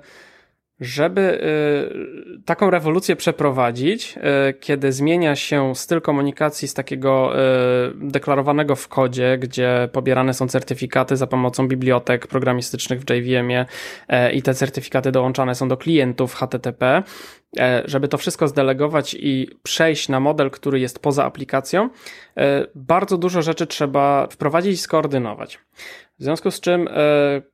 żeby 0.79 1.21
e, 1.21 2.43
taką 2.45 2.69
rewolucję 2.69 3.15
przeprowadzić, 3.15 4.15
e, 4.17 4.53
kiedy 4.53 4.91
zmienia 4.91 5.35
się 5.35 5.75
styl 5.75 6.01
komunikacji 6.01 6.67
z 6.67 6.73
takiego 6.73 7.33
deklarowanego 7.95 8.75
w 8.75 8.87
kodzie, 8.87 9.37
gdzie 9.37 9.89
pobierane 9.91 10.33
są 10.33 10.47
certyfikaty 10.47 11.17
za 11.17 11.27
pomocą 11.27 11.67
bibliotek 11.67 12.27
programistycznych 12.27 13.01
w 13.01 13.09
JVM-ie 13.09 13.65
i 14.33 14.41
te 14.41 14.53
certyfikaty 14.53 15.11
dołączane 15.11 15.55
są 15.55 15.67
do 15.67 15.77
klientów 15.77 16.35
HTTP, 16.35 17.03
żeby 17.85 18.07
to 18.07 18.17
wszystko 18.17 18.47
zdelegować 18.47 19.15
i 19.19 19.49
przejść 19.63 20.09
na 20.09 20.19
model, 20.19 20.51
który 20.51 20.79
jest 20.79 20.99
poza 20.99 21.25
aplikacją, 21.25 21.89
bardzo 22.75 23.17
dużo 23.17 23.41
rzeczy 23.41 23.67
trzeba 23.67 24.27
wprowadzić 24.27 24.73
i 24.73 24.77
skoordynować. 24.77 25.59
W 26.23 26.25
związku 26.25 26.51
z 26.51 26.59
czym 26.59 26.87
e, 26.87 26.91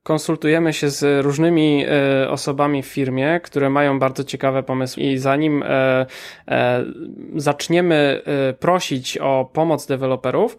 konsultujemy 0.02 0.72
się 0.72 0.90
z 0.90 1.24
różnymi 1.24 1.84
e, 1.88 2.30
osobami 2.30 2.82
w 2.82 2.86
firmie, 2.86 3.40
które 3.42 3.70
mają 3.70 3.98
bardzo 3.98 4.24
ciekawe 4.24 4.62
pomysły. 4.62 5.02
I 5.02 5.18
zanim 5.18 5.62
e, 5.66 6.06
zaczniemy 7.36 8.22
prosić 8.60 9.18
o 9.18 9.50
pomoc 9.52 9.86
deweloperów, 9.86 10.58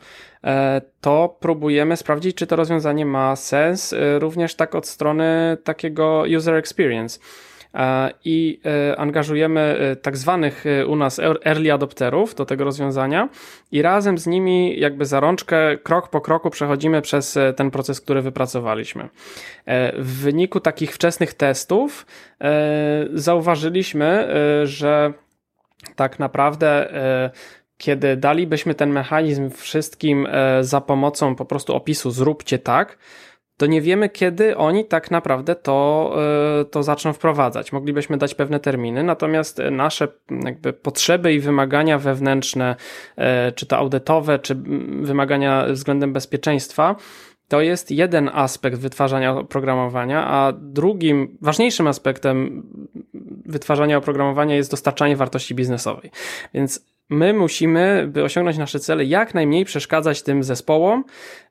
to 1.02 1.38
próbujemy 1.40 1.98
sprawdzić, 1.98 2.36
czy 2.36 2.48
to 2.48 2.56
rozwiązanie 2.56 3.06
ma 3.06 3.36
sens, 3.36 3.96
również 4.20 4.56
tak 4.56 4.76
od 4.76 4.88
strony 4.88 5.58
takiego 5.64 6.24
user 6.38 6.56
experience 6.56 7.20
i 8.26 8.60
e, 8.66 9.00
angażujemy 9.00 9.62
e, 9.62 9.96
tak 9.96 10.18
zwanych 10.18 10.66
e, 10.66 10.86
u 10.86 10.96
nas 10.96 11.20
early 11.20 11.74
adopterów 11.74 12.36
do 12.36 12.46
tego 12.46 12.64
rozwiązania 12.64 13.30
i 13.72 13.82
razem 13.82 14.18
z 14.18 14.28
nimi 14.28 14.80
jakby 14.80 15.06
za 15.06 15.20
rączkę, 15.20 15.78
krok 15.78 16.10
po 16.10 16.22
kroku 16.22 16.50
przechodzimy 16.50 17.02
przez 17.02 17.40
ten 17.56 17.72
proces, 17.72 18.02
który 18.02 18.22
wypracowaliśmy. 18.22 19.10
W 19.98 20.22
wyniku 20.22 20.60
takich 20.60 20.94
wczesnych 20.94 21.34
testów 21.34 22.06
zauważyliśmy, 23.14 24.28
że 24.64 25.14
tak 25.96 26.20
naprawdę 26.20 26.94
kiedy 27.78 28.18
dalibyśmy 28.18 28.76
ten 28.76 28.90
mechanizm 28.90 29.50
wszystkim 29.50 30.28
za 30.62 30.82
pomocą 30.82 31.36
po 31.36 31.46
prostu 31.46 31.76
opisu 31.76 32.12
zróbcie 32.12 32.60
tak, 32.60 32.98
to 33.62 33.66
nie 33.66 33.82
wiemy, 33.82 34.10
kiedy 34.10 34.58
oni 34.58 34.86
tak 34.86 35.12
naprawdę 35.12 35.56
to, 35.56 36.12
e, 36.62 36.66
to 36.66 36.84
zaczną 36.84 37.14
wprowadzać. 37.14 37.72
Moglibyśmy 37.72 38.18
dać 38.18 38.36
pewne 38.36 38.60
terminy, 38.60 39.04
natomiast 39.04 39.62
nasze 39.72 40.08
jakby 40.46 40.74
potrzeby 40.74 41.34
i 41.34 41.40
wymagania 41.40 42.00
wewnętrzne, 42.00 42.76
e, 43.16 43.52
czy 43.52 43.66
to 43.66 43.78
audytowe, 43.78 44.40
czy 44.40 44.56
wymagania 45.02 45.66
względem 45.70 46.14
bezpieczeństwa, 46.14 46.96
to 47.48 47.62
jest 47.62 47.92
jeden 47.92 48.30
aspekt 48.34 48.78
wytwarzania 48.78 49.36
oprogramowania, 49.38 50.28
a 50.28 50.54
drugim, 50.58 51.38
ważniejszym 51.42 51.88
aspektem 51.88 52.64
wytwarzania 53.46 53.98
oprogramowania 53.98 54.56
jest 54.56 54.72
dostarczanie 54.72 55.16
wartości 55.16 55.56
biznesowej. 55.56 56.12
Więc 56.54 56.86
my 57.10 57.34
musimy, 57.34 58.08
by 58.08 58.24
osiągnąć 58.24 58.58
nasze 58.58 58.80
cele, 58.80 59.06
jak 59.06 59.34
najmniej 59.34 59.66
przeszkadzać 59.66 60.22
tym 60.22 60.44
zespołom 60.44 61.04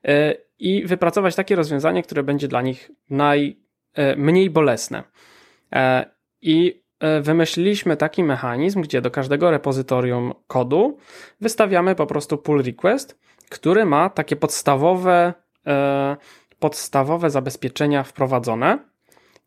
e, 0.07 0.35
i 0.61 0.85
wypracować 0.85 1.35
takie 1.35 1.55
rozwiązanie, 1.55 2.03
które 2.03 2.23
będzie 2.23 2.47
dla 2.47 2.61
nich 2.61 2.91
najmniej 3.09 4.47
e, 4.47 4.49
bolesne. 4.49 5.03
E, 5.73 6.05
I 6.41 6.81
wymyśliliśmy 7.21 7.97
taki 7.97 8.23
mechanizm, 8.23 8.81
gdzie 8.81 9.01
do 9.01 9.11
każdego 9.11 9.51
repozytorium 9.51 10.33
kodu 10.47 10.97
wystawiamy 11.39 11.95
po 11.95 12.05
prostu 12.05 12.37
pull 12.37 12.63
request, 12.63 13.19
który 13.49 13.85
ma 13.85 14.09
takie 14.09 14.35
podstawowe, 14.35 15.33
podstawowe 16.59 17.29
zabezpieczenia 17.29 18.03
wprowadzone 18.03 18.90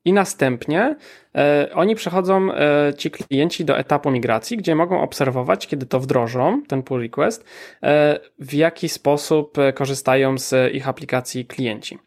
i 0.04 0.12
następnie 0.12 0.96
e, 1.34 1.68
oni 1.74 1.94
przechodzą, 1.94 2.54
e, 2.54 2.92
ci 2.98 3.10
klienci, 3.10 3.64
do 3.64 3.78
etapu 3.78 4.10
migracji, 4.10 4.56
gdzie 4.56 4.74
mogą 4.74 5.00
obserwować, 5.00 5.66
kiedy 5.66 5.86
to 5.86 6.00
wdrożą, 6.00 6.62
ten 6.62 6.82
pull 6.82 7.00
request, 7.00 7.44
e, 7.82 8.20
w 8.38 8.54
jaki 8.54 8.88
sposób 8.88 9.56
korzystają 9.74 10.38
z 10.38 10.74
ich 10.74 10.88
aplikacji 10.88 11.46
klienci. 11.46 11.98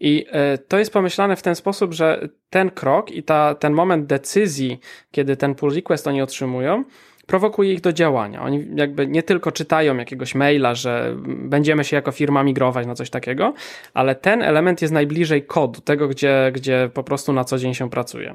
I 0.00 0.26
to 0.68 0.78
jest 0.78 0.92
pomyślane 0.92 1.36
w 1.36 1.42
ten 1.42 1.54
sposób, 1.54 1.92
że 1.92 2.28
ten 2.50 2.70
krok 2.70 3.10
i 3.10 3.22
ta, 3.22 3.54
ten 3.54 3.72
moment 3.72 4.06
decyzji, 4.06 4.80
kiedy 5.10 5.36
ten 5.36 5.54
pull 5.54 5.74
request 5.74 6.06
oni 6.06 6.22
otrzymują, 6.22 6.84
prowokuje 7.26 7.72
ich 7.72 7.80
do 7.80 7.92
działania. 7.92 8.42
Oni 8.42 8.66
jakby 8.74 9.06
nie 9.06 9.22
tylko 9.22 9.52
czytają 9.52 9.96
jakiegoś 9.96 10.34
maila, 10.34 10.74
że 10.74 11.16
będziemy 11.26 11.84
się 11.84 11.96
jako 11.96 12.12
firma 12.12 12.42
migrować 12.42 12.86
na 12.86 12.94
coś 12.94 13.10
takiego, 13.10 13.54
ale 13.94 14.14
ten 14.14 14.42
element 14.42 14.82
jest 14.82 14.94
najbliżej 14.94 15.42
kodu, 15.42 15.80
tego, 15.80 16.08
gdzie, 16.08 16.50
gdzie 16.54 16.90
po 16.94 17.02
prostu 17.02 17.32
na 17.32 17.44
co 17.44 17.58
dzień 17.58 17.74
się 17.74 17.90
pracuje. 17.90 18.34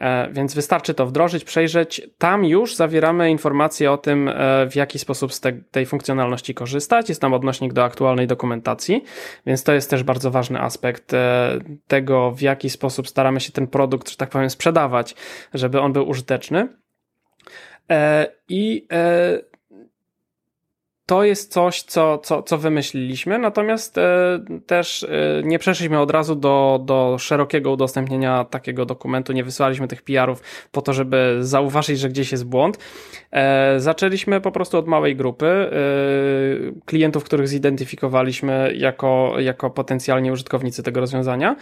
E, 0.00 0.32
więc 0.32 0.54
wystarczy 0.54 0.94
to 0.94 1.06
wdrożyć, 1.06 1.44
przejrzeć. 1.44 2.02
Tam 2.18 2.44
już 2.44 2.74
zawieramy 2.74 3.30
informacje 3.30 3.92
o 3.92 3.98
tym, 3.98 4.28
e, 4.28 4.66
w 4.70 4.76
jaki 4.76 4.98
sposób 4.98 5.32
z 5.32 5.40
te, 5.40 5.52
tej 5.52 5.86
funkcjonalności 5.86 6.54
korzystać. 6.54 7.08
Jest 7.08 7.20
tam 7.20 7.34
odnośnik 7.34 7.72
do 7.72 7.84
aktualnej 7.84 8.26
dokumentacji, 8.26 9.04
więc 9.46 9.64
to 9.64 9.72
jest 9.72 9.90
też 9.90 10.02
bardzo 10.02 10.30
ważny 10.30 10.60
aspekt 10.60 11.14
e, 11.14 11.58
tego, 11.86 12.30
w 12.30 12.40
jaki 12.40 12.70
sposób 12.70 13.08
staramy 13.08 13.40
się 13.40 13.52
ten 13.52 13.66
produkt, 13.66 14.10
że 14.10 14.16
tak 14.16 14.30
powiem, 14.30 14.50
sprzedawać, 14.50 15.14
żeby 15.54 15.80
on 15.80 15.92
był 15.92 16.08
użyteczny. 16.08 16.68
E, 17.90 18.26
I 18.48 18.86
e, 18.92 19.38
to 21.06 21.24
jest 21.24 21.52
coś, 21.52 21.82
co, 21.82 22.18
co, 22.18 22.42
co 22.42 22.58
wymyśliliśmy, 22.58 23.38
natomiast 23.38 23.98
e, 23.98 24.40
też 24.66 25.06
nie 25.42 25.58
przeszliśmy 25.58 26.00
od 26.00 26.10
razu 26.10 26.34
do, 26.34 26.80
do 26.84 27.16
szerokiego 27.18 27.72
udostępnienia 27.72 28.44
takiego 28.44 28.86
dokumentu, 28.86 29.32
nie 29.32 29.44
wysłaliśmy 29.44 29.88
tych 29.88 30.02
PR-ów 30.02 30.42
po 30.72 30.82
to, 30.82 30.92
żeby 30.92 31.36
zauważyć, 31.40 31.98
że 31.98 32.08
gdzieś 32.08 32.32
jest 32.32 32.46
błąd. 32.46 32.78
Zaczęliśmy 33.76 34.40
po 34.40 34.52
prostu 34.52 34.78
od 34.78 34.86
małej 34.86 35.16
grupy 35.16 35.70
klientów, 36.84 37.24
których 37.24 37.48
zidentyfikowaliśmy 37.48 38.72
jako, 38.76 39.34
jako 39.38 39.70
potencjalni 39.70 40.32
użytkownicy 40.32 40.82
tego 40.82 41.00
rozwiązania. 41.00 41.56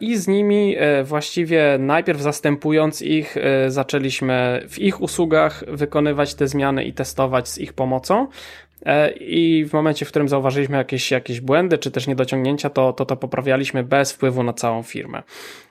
I 0.00 0.16
z 0.16 0.28
nimi 0.28 0.76
właściwie 1.04 1.76
najpierw 1.78 2.20
zastępując 2.20 3.02
ich, 3.02 3.36
zaczęliśmy 3.68 4.66
w 4.68 4.78
ich 4.78 5.00
usługach 5.00 5.64
wykonywać 5.68 6.34
te 6.34 6.48
zmiany 6.48 6.84
i 6.84 6.92
testować 6.92 7.48
z 7.48 7.58
ich 7.58 7.72
pomocą. 7.72 8.26
E, 8.86 9.10
I 9.10 9.64
w 9.64 9.72
momencie, 9.72 10.06
w 10.06 10.08
którym 10.08 10.28
zauważyliśmy 10.28 10.76
jakieś, 10.76 11.10
jakieś 11.10 11.40
błędy 11.40 11.78
czy 11.78 11.90
też 11.90 12.06
niedociągnięcia, 12.06 12.70
to, 12.70 12.92
to 12.92 13.06
to 13.06 13.16
poprawialiśmy 13.16 13.84
bez 13.84 14.12
wpływu 14.12 14.42
na 14.42 14.52
całą 14.52 14.82
firmę. 14.82 15.22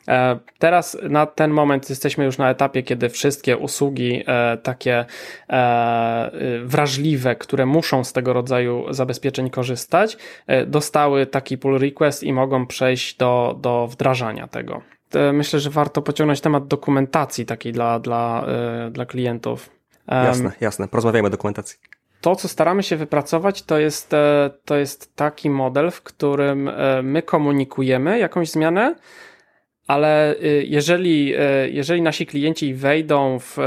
E, 0.08 0.40
teraz 0.60 0.98
na 1.10 1.26
ten 1.26 1.52
moment 1.52 1.90
jesteśmy 1.90 2.26
już 2.26 2.38
na 2.38 2.50
etapie, 2.50 2.84
kiedy 2.84 3.10
wszystkie 3.10 3.58
usługi 3.58 4.24
e, 4.28 4.58
takie 4.58 5.06
wrażliwe, 6.64 7.36
które 7.36 7.66
muszą 7.66 8.04
z 8.04 8.14
tego 8.14 8.34
rodzaju 8.34 8.94
zabezpieczeń 8.94 9.50
korzystać, 9.50 10.18
dostały 10.68 11.26
taki 11.26 11.58
pull 11.58 11.80
request 11.80 12.24
i 12.24 12.34
mogą 12.34 12.68
przejść 12.68 13.18
do, 13.18 13.58
do 13.62 13.88
wdrażania 13.88 14.48
tego. 14.48 14.82
Myślę, 15.34 15.60
że 15.60 15.70
warto 15.70 16.02
pociągnąć 16.02 16.42
temat 16.42 16.68
dokumentacji 16.68 17.46
takiej 17.46 17.74
dla, 17.74 18.00
dla, 18.00 18.46
dla 18.92 19.06
klientów. 19.06 19.70
Jasne, 20.08 20.52
jasne. 20.62 20.88
Porozmawiajmy 20.88 21.28
o 21.28 21.32
dokumentacji 21.32 21.78
to, 22.22 22.36
co 22.36 22.48
staramy 22.48 22.84
się 22.84 22.96
wypracować, 22.96 23.64
to 23.64 23.78
jest, 23.78 24.14
e, 24.14 24.50
to 24.66 24.76
jest 24.76 25.16
taki 25.16 25.50
model, 25.50 25.92
w 25.92 26.02
którym 26.02 26.68
e, 26.68 27.02
my 27.04 27.22
komunikujemy 27.22 28.20
jakąś 28.20 28.50
zmianę, 28.50 28.96
ale 29.88 30.32
e, 30.32 30.38
jeżeli, 30.64 31.34
jeżeli 31.70 32.02
nasi 32.02 32.26
klienci 32.26 32.74
wejdą 32.74 33.40
w 33.40 33.58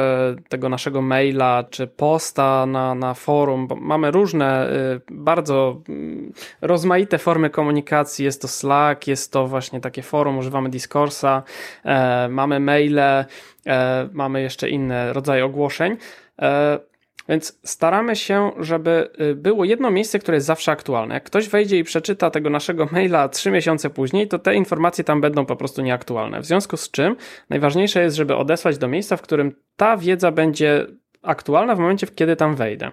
tego 0.49 0.69
naszego 0.69 1.03
maila 1.03 1.65
czy 1.71 1.87
posta 1.87 2.67
na, 2.67 2.95
na 2.95 3.15
forum, 3.15 3.67
bo 3.67 3.77
mamy 3.77 4.11
różne, 4.11 4.69
bardzo 5.11 5.83
mm, 5.89 6.33
rozmaite 6.61 7.19
formy 7.19 7.51
komunikacji, 7.51 8.25
jest 8.25 8.43
to 8.43 8.49
Slack, 8.49 9.07
jest 9.07 9.33
to 9.33 9.47
właśnie 9.47 9.81
takie 9.81 10.03
forum, 10.03 10.39
używamy 10.39 10.69
Discorsa, 10.69 11.43
mamy 12.29 12.61
maile, 12.61 13.25
mamy 14.13 14.43
jeszcze 14.43 14.69
inne 14.69 15.13
rodzaje 15.13 15.45
ogłoszeń 15.45 15.97
więc 17.29 17.59
staramy 17.65 18.17
się, 18.17 18.51
żeby 18.59 19.11
y, 19.21 19.35
było 19.35 19.65
jedno 19.65 19.91
miejsce, 19.91 20.19
które 20.19 20.37
jest 20.37 20.47
zawsze 20.47 20.73
aktualne. 20.73 21.15
Jak 21.15 21.25
ktoś 21.25 21.49
wejdzie 21.49 21.79
i 21.79 21.85
przeczyta 21.85 22.31
tego 22.31 22.51
naszego 22.51 22.89
maila 22.93 23.29
trzy 23.29 23.51
miesiące 23.51 23.91
później, 23.91 24.29
to 24.29 24.39
te 24.39 24.55
informacje 24.55 25.05
tam 25.05 25.21
będą 25.21 25.47
po 25.47 25.57
prostu 25.57 25.83
nieaktualne. 25.83 26.41
W 26.41 26.45
związku 26.47 26.77
z 26.77 26.91
czym 26.91 27.17
najważniejsze 27.51 28.03
jest, 28.03 28.17
żeby 28.17 28.37
odesłać 28.37 28.79
do 28.79 28.89
miejsca, 28.89 29.17
w 29.17 29.23
którym 29.23 29.55
ta 29.77 29.97
wiedza 29.97 30.33
będzie 30.33 30.87
aktualna 31.23 31.75
w 31.75 31.79
momencie, 31.79 32.07
kiedy 32.07 32.37
tam 32.37 32.57
wejdę. 32.57 32.93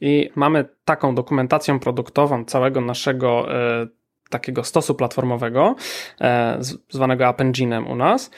I 0.00 0.30
mamy 0.34 0.64
taką 0.84 1.14
dokumentację 1.14 1.80
produktową 1.80 2.44
całego 2.44 2.80
naszego 2.80 3.54
e, 3.54 3.86
takiego 4.30 4.64
stosu 4.64 4.94
platformowego, 4.94 5.76
e, 6.20 6.58
zwanego 6.88 7.28
App 7.28 7.40
Engine'em 7.40 7.92
u 7.92 7.96
nas. 7.96 8.30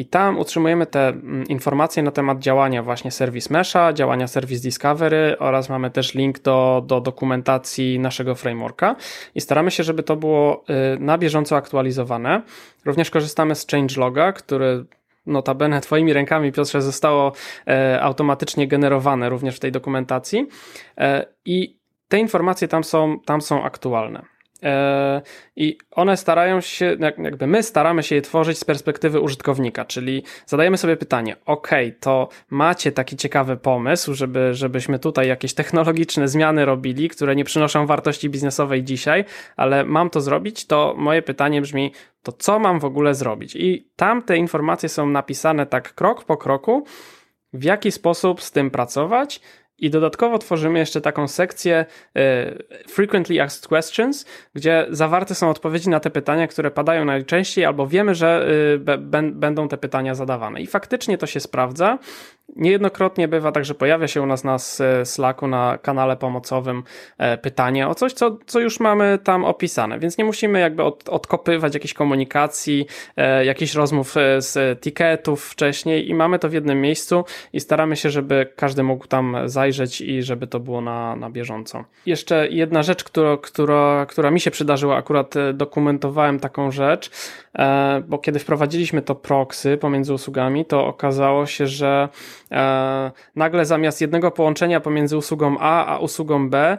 I 0.00 0.04
tam 0.04 0.38
utrzymujemy 0.38 0.86
te 0.86 1.08
mm, 1.08 1.46
informacje 1.46 2.02
na 2.02 2.10
temat 2.10 2.38
działania 2.38 2.82
właśnie 2.82 3.10
Service 3.10 3.52
Mesha, 3.52 3.92
działania 3.92 4.26
Service 4.26 4.62
Discovery 4.62 5.36
oraz 5.38 5.68
mamy 5.68 5.90
też 5.90 6.14
link 6.14 6.38
do, 6.38 6.82
do 6.86 7.00
dokumentacji 7.00 7.98
naszego 7.98 8.34
frameworka 8.34 8.96
i 9.34 9.40
staramy 9.40 9.70
się, 9.70 9.82
żeby 9.82 10.02
to 10.02 10.16
było 10.16 10.64
y, 10.96 10.98
na 10.98 11.18
bieżąco 11.18 11.56
aktualizowane. 11.56 12.42
Również 12.84 13.10
korzystamy 13.10 13.54
z 13.54 13.66
changeloga, 13.66 14.32
który 14.32 14.84
notabene 15.26 15.80
twoimi 15.86 16.12
rękami, 16.12 16.52
Piotrze, 16.52 16.82
zostało 16.82 17.32
e, 17.66 18.02
automatycznie 18.02 18.68
generowane 18.68 19.28
również 19.28 19.56
w 19.56 19.60
tej 19.60 19.72
dokumentacji 19.72 20.46
e, 20.98 21.26
i 21.44 21.80
te 22.08 22.18
informacje 22.18 22.68
tam 22.68 22.84
są, 22.84 23.20
tam 23.26 23.40
są 23.40 23.62
aktualne. 23.62 24.29
E, 24.62 25.22
I 25.56 25.78
one 25.90 26.16
starają 26.16 26.60
się, 26.60 26.96
jakby 27.18 27.46
my 27.46 27.62
staramy 27.62 28.02
się 28.02 28.14
je 28.14 28.22
tworzyć 28.22 28.58
z 28.58 28.64
perspektywy 28.64 29.20
użytkownika, 29.20 29.84
czyli 29.84 30.22
zadajemy 30.46 30.76
sobie 30.76 30.96
pytanie: 30.96 31.36
OK, 31.46 31.70
to 32.00 32.28
macie 32.50 32.92
taki 32.92 33.16
ciekawy 33.16 33.56
pomysł, 33.56 34.14
żeby, 34.14 34.54
żebyśmy 34.54 34.98
tutaj 34.98 35.28
jakieś 35.28 35.54
technologiczne 35.54 36.28
zmiany 36.28 36.64
robili, 36.64 37.08
które 37.08 37.36
nie 37.36 37.44
przynoszą 37.44 37.86
wartości 37.86 38.30
biznesowej 38.30 38.84
dzisiaj, 38.84 39.24
ale 39.56 39.84
mam 39.84 40.10
to 40.10 40.20
zrobić, 40.20 40.66
to 40.66 40.94
moje 40.98 41.22
pytanie 41.22 41.60
brzmi: 41.62 41.92
to 42.22 42.32
co 42.32 42.58
mam 42.58 42.80
w 42.80 42.84
ogóle 42.84 43.14
zrobić? 43.14 43.56
I 43.56 43.88
tam 43.96 44.22
te 44.22 44.36
informacje 44.36 44.88
są 44.88 45.06
napisane 45.06 45.66
tak 45.66 45.94
krok 45.94 46.24
po 46.24 46.36
kroku, 46.36 46.84
w 47.52 47.64
jaki 47.64 47.92
sposób 47.92 48.42
z 48.42 48.52
tym 48.52 48.70
pracować 48.70 49.40
i 49.80 49.90
dodatkowo 49.90 50.38
tworzymy 50.38 50.78
jeszcze 50.78 51.00
taką 51.00 51.28
sekcję 51.28 51.86
e, 52.16 52.54
Frequently 52.88 53.42
Asked 53.42 53.68
Questions, 53.68 54.26
gdzie 54.54 54.86
zawarte 54.90 55.34
są 55.34 55.50
odpowiedzi 55.50 55.88
na 55.88 56.00
te 56.00 56.10
pytania, 56.10 56.46
które 56.46 56.70
padają 56.70 57.04
najczęściej, 57.04 57.64
albo 57.64 57.86
wiemy, 57.86 58.14
że 58.14 58.46
e, 58.86 58.98
będą 59.32 59.68
te 59.68 59.78
pytania 59.78 60.14
zadawane. 60.14 60.60
I 60.60 60.66
faktycznie 60.66 61.18
to 61.18 61.26
się 61.26 61.40
sprawdza. 61.40 61.98
Niejednokrotnie 62.56 63.28
bywa 63.28 63.52
tak, 63.52 63.64
że 63.64 63.74
pojawia 63.74 64.08
się 64.08 64.22
u 64.22 64.26
nas 64.26 64.44
na 64.44 64.56
Slacku, 65.04 65.46
na 65.46 65.78
kanale 65.78 66.16
pomocowym 66.16 66.82
e, 67.18 67.38
pytanie 67.38 67.88
o 67.88 67.94
coś, 67.94 68.12
co, 68.12 68.38
co 68.46 68.60
już 68.60 68.80
mamy 68.80 69.18
tam 69.24 69.44
opisane, 69.44 69.98
więc 69.98 70.18
nie 70.18 70.24
musimy 70.24 70.60
jakby 70.60 70.82
od, 70.82 71.08
odkopywać 71.08 71.74
jakiejś 71.74 71.94
komunikacji, 71.94 72.86
jakichś 73.44 73.74
rozmów 73.74 74.14
z 74.38 74.80
ticketów 74.80 75.44
wcześniej 75.44 76.08
i 76.08 76.14
mamy 76.14 76.38
to 76.38 76.48
w 76.48 76.52
jednym 76.52 76.80
miejscu 76.80 77.24
i 77.52 77.60
staramy 77.60 77.96
się, 77.96 78.10
żeby 78.10 78.52
każdy 78.56 78.82
mógł 78.82 79.06
tam 79.06 79.36
zajrzeć 79.44 80.00
i 80.00 80.22
żeby 80.22 80.46
to 80.46 80.60
było 80.60 80.80
na, 80.80 81.16
na 81.16 81.30
bieżąco. 81.30 81.84
Jeszcze 82.06 82.48
jedna 82.48 82.82
rzecz, 82.82 83.04
która, 83.04 83.36
która, 83.36 84.06
która 84.06 84.30
mi 84.30 84.40
się 84.40 84.50
przydarzyła, 84.50 84.96
akurat 84.96 85.36
e, 85.36 85.52
dokumentowałem 85.52 86.40
taką 86.40 86.70
rzecz, 86.70 87.10
e, 87.58 88.02
bo 88.08 88.18
kiedy 88.18 88.38
wprowadziliśmy 88.38 89.02
to 89.02 89.14
proxy 89.14 89.76
pomiędzy 89.76 90.14
usługami, 90.14 90.64
to 90.64 90.86
okazało 90.86 91.46
się, 91.46 91.66
że 91.66 92.08
e, 92.08 92.39
nagle 93.36 93.64
zamiast 93.64 94.00
jednego 94.00 94.30
połączenia 94.30 94.80
pomiędzy 94.80 95.16
usługą 95.16 95.56
A 95.58 95.86
a 95.86 95.98
usługą 95.98 96.50
B 96.50 96.78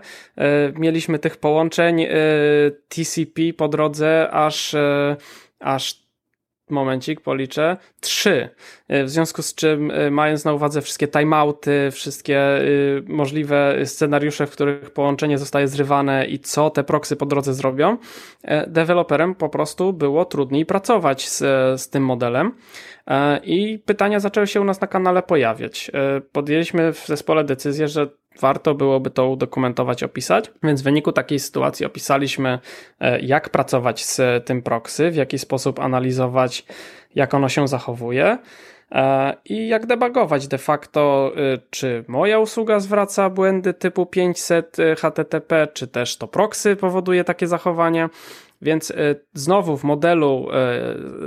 mieliśmy 0.76 1.20
tych 1.20 1.38
połączeń 1.38 2.06
TCP 2.90 3.42
po 3.58 3.68
drodze 3.68 4.30
aż 4.32 4.76
aż 5.60 6.02
momencik, 6.72 7.22
policzę, 7.22 7.78
trzy. 8.00 8.50
E, 8.88 9.04
w 9.04 9.10
związku 9.10 9.42
z 9.42 9.56
czym, 9.56 9.92
e, 9.92 10.12
mając 10.12 10.46
na 10.46 10.54
uwadze 10.54 10.82
wszystkie 10.82 11.08
timeouty, 11.08 11.90
wszystkie 11.92 12.40
e, 12.40 12.62
możliwe 13.08 13.86
scenariusze, 13.86 14.48
w 14.48 14.52
których 14.52 14.92
połączenie 14.92 15.38
zostaje 15.38 15.68
zrywane 15.68 16.26
i 16.26 16.40
co 16.40 16.70
te 16.70 16.84
proxy 16.84 17.16
po 17.16 17.26
drodze 17.26 17.54
zrobią, 17.54 17.98
deweloperem 18.68 19.36
po 19.36 19.50
prostu 19.50 19.94
było 19.94 20.26
trudniej 20.26 20.66
pracować 20.66 21.30
z, 21.30 21.40
z 21.82 21.90
tym 21.90 22.06
modelem. 22.06 22.52
I 23.44 23.80
pytania 23.86 24.20
zaczęły 24.20 24.48
się 24.48 24.62
u 24.62 24.64
nas 24.64 24.82
na 24.82 24.88
kanale 24.88 25.24
pojawiać. 25.24 25.92
Podjęliśmy 26.32 26.94
w 26.94 27.08
zespole 27.08 27.44
decyzję, 27.44 27.88
że 27.88 28.08
warto 28.40 28.76
byłoby 28.76 29.10
to 29.10 29.30
udokumentować, 29.30 30.04
opisać. 30.04 30.52
Więc 30.64 30.82
w 30.82 30.84
wyniku 30.84 31.12
takiej 31.12 31.40
sytuacji 31.40 31.86
opisaliśmy, 31.86 32.60
e, 33.00 33.20
jak 33.20 33.50
pracować 33.50 34.06
z 34.06 34.46
tym 34.46 34.62
proxy, 34.62 35.12
w 35.12 35.16
jaki 35.16 35.40
sposób 35.40 35.80
analizować, 35.80 36.66
jak 37.16 37.34
ono 37.34 37.50
się 37.50 37.68
zachowuje. 37.68 38.38
E, 38.92 39.36
I 39.46 39.68
jak 39.68 39.86
debugować 39.86 40.48
de 40.48 40.58
facto, 40.58 41.32
e, 41.36 41.58
czy 41.70 42.06
moja 42.08 42.40
usługa 42.40 42.80
zwraca 42.80 43.30
błędy 43.30 43.74
typu 43.74 44.06
500 44.06 44.78
HTTP, 44.98 45.68
czy 45.74 45.88
też 45.88 46.18
to 46.18 46.28
proxy 46.28 46.76
powoduje 46.76 47.24
takie 47.24 47.48
zachowanie. 47.48 48.10
Więc 48.62 48.94
znowu 49.34 49.78
w 49.78 49.84
modelu 49.84 50.48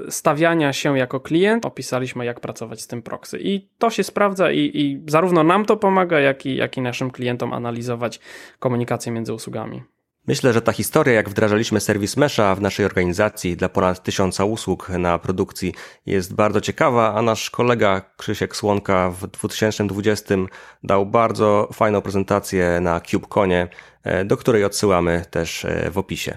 stawiania 0.08 0.72
się 0.72 0.98
jako 0.98 1.20
klient 1.20 1.66
opisaliśmy, 1.66 2.24
jak 2.24 2.40
pracować 2.40 2.80
z 2.80 2.86
tym 2.86 3.02
proxy. 3.02 3.38
I 3.40 3.68
to 3.78 3.90
się 3.90 4.04
sprawdza 4.04 4.50
i, 4.50 4.70
i 4.74 5.02
zarówno 5.06 5.44
nam 5.44 5.64
to 5.64 5.76
pomaga, 5.76 6.20
jak 6.20 6.46
i, 6.46 6.56
jak 6.56 6.76
i 6.76 6.80
naszym 6.80 7.10
klientom 7.10 7.52
analizować 7.52 8.20
komunikację 8.58 9.12
między 9.12 9.34
usługami. 9.34 9.82
Myślę, 10.26 10.52
że 10.52 10.62
ta 10.62 10.72
historia, 10.72 11.14
jak 11.14 11.28
wdrażaliśmy 11.28 11.80
serwis 11.80 12.16
Mesha 12.16 12.54
w 12.54 12.60
naszej 12.60 12.86
organizacji 12.86 13.56
dla 13.56 13.68
ponad 13.68 14.02
tysiąca 14.02 14.44
usług 14.44 14.88
na 14.88 15.18
produkcji 15.18 15.74
jest 16.06 16.34
bardzo 16.34 16.60
ciekawa, 16.60 17.14
a 17.14 17.22
nasz 17.22 17.50
kolega 17.50 18.02
Krzysiek 18.16 18.56
Słonka 18.56 19.10
w 19.10 19.26
2020 19.26 20.34
dał 20.82 21.06
bardzo 21.06 21.68
fajną 21.72 22.00
prezentację 22.00 22.78
na 22.80 23.00
CubeConie, 23.00 23.68
e, 24.02 24.24
do 24.24 24.36
której 24.36 24.64
odsyłamy 24.64 25.24
też 25.30 25.64
e, 25.64 25.90
w 25.90 25.98
opisie. 25.98 26.34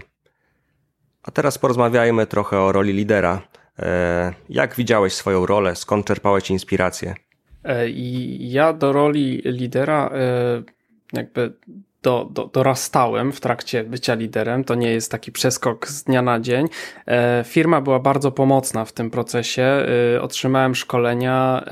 A 1.27 1.31
teraz 1.31 1.57
porozmawiajmy 1.57 2.27
trochę 2.27 2.59
o 2.59 2.71
roli 2.71 2.93
lidera. 2.93 3.41
E, 3.79 4.33
jak 4.49 4.75
widziałeś 4.75 5.13
swoją 5.13 5.45
rolę? 5.45 5.75
Skąd 5.75 6.05
czerpałeś 6.05 6.51
inspirację? 6.51 7.15
E, 7.63 7.89
ja 8.39 8.73
do 8.73 8.93
roli 8.93 9.41
lidera 9.45 10.09
e, 10.13 10.63
jakby 11.13 11.53
do, 12.01 12.29
do, 12.31 12.45
dorastałem 12.45 13.31
w 13.31 13.39
trakcie 13.39 13.83
bycia 13.83 14.13
liderem. 14.13 14.63
To 14.63 14.75
nie 14.75 14.91
jest 14.91 15.11
taki 15.11 15.31
przeskok 15.31 15.87
z 15.87 16.03
dnia 16.03 16.21
na 16.21 16.39
dzień. 16.39 16.67
Firma 17.43 17.81
była 17.81 17.99
bardzo 17.99 18.31
pomocna 18.31 18.85
w 18.85 18.91
tym 18.91 19.09
procesie. 19.09 19.85
Otrzymałem 20.21 20.75
szkolenia 20.75 21.65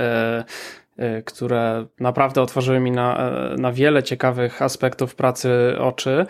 które 1.26 1.86
naprawdę 2.00 2.42
otworzyły 2.42 2.80
mi 2.80 2.92
na, 2.92 3.32
na 3.58 3.72
wiele 3.72 4.04
ciekawych 4.04 4.62
aspektów 4.62 5.16
pracy 5.16 5.50
oczy 5.80 6.26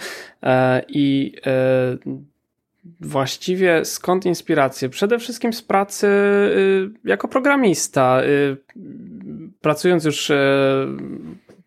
i 0.88 1.34
Właściwie 3.00 3.86
skąd 3.86 4.26
inspiracje? 4.26 4.90
Przede 4.90 5.20
wszystkim 5.20 5.54
z 5.54 5.62
pracy 5.62 6.08
y, 6.08 6.90
jako 7.04 7.28
programista. 7.28 8.22
Y, 8.24 8.58
pracując 9.62 10.06
już 10.06 10.30
y, 10.30 10.36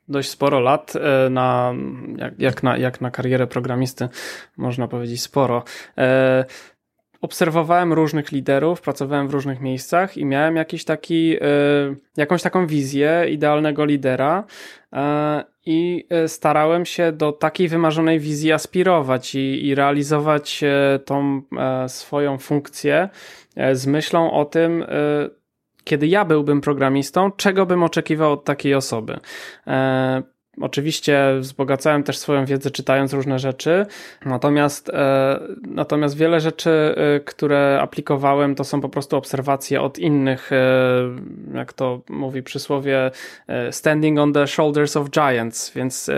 dość 0.09 0.31
sporo 0.31 0.61
lat 0.61 0.95
na, 1.31 1.75
jak, 2.17 2.41
jak, 2.41 2.63
na, 2.63 2.77
jak 2.77 3.01
na 3.01 3.11
karierę 3.11 3.47
programisty, 3.47 4.09
można 4.57 4.89
powiedzieć 4.89 5.23
sporo. 5.23 5.65
Obserwowałem 7.21 7.93
różnych 7.93 8.33
liderów, 8.33 8.81
pracowałem 8.81 9.29
w 9.29 9.33
różnych 9.33 9.61
miejscach 9.61 10.17
i 10.17 10.25
miałem 10.25 10.57
jakiś 10.57 10.85
taki, 10.85 11.37
jakąś 12.17 12.43
taką 12.43 12.67
wizję 12.67 13.27
idealnego 13.31 13.85
lidera 13.85 14.45
i 15.69 16.07
e, 16.11 16.29
starałem 16.29 16.87
się 16.87 17.13
do 17.13 17.33
takiej 17.33 17.69
wymarzonej 17.69 18.21
wizji 18.21 18.53
aspirować 18.53 19.35
i, 19.35 19.67
i 19.67 19.75
realizować 19.75 20.65
e, 20.65 20.99
tą 21.05 21.43
e, 21.59 21.89
swoją 21.89 22.39
funkcję 22.39 23.09
z 23.73 23.87
myślą 23.87 24.33
o 24.33 24.45
tym, 24.45 24.85
kiedy 25.85 26.07
ja 26.07 26.25
byłbym 26.25 26.61
programistą, 26.61 27.33
czego 27.33 27.67
bym 27.67 27.83
oczekiwał 27.83 28.33
od 28.33 28.45
takiej 28.45 28.75
osoby. 28.75 29.19
Oczywiście 30.61 31.21
wzbogacałem 31.41 32.03
też 32.03 32.19
swoją 32.19 32.45
wiedzę 32.45 32.71
czytając 32.71 33.13
różne 33.13 33.39
rzeczy, 33.39 33.87
natomiast, 34.27 34.89
e, 34.89 35.41
natomiast 35.67 36.17
wiele 36.17 36.41
rzeczy, 36.41 36.71
e, 36.71 37.21
które 37.21 37.79
aplikowałem, 37.83 38.55
to 38.55 38.65
są 38.65 38.81
po 38.81 38.89
prostu 38.89 39.17
obserwacje 39.17 39.81
od 39.81 39.99
innych, 39.99 40.53
e, 40.53 40.57
jak 41.55 41.73
to 41.73 42.01
mówi 42.09 42.43
przysłowie, 42.43 43.11
standing 43.71 44.19
on 44.19 44.33
the 44.33 44.47
shoulders 44.47 44.97
of 44.97 45.11
giants, 45.11 45.73
więc 45.75 46.11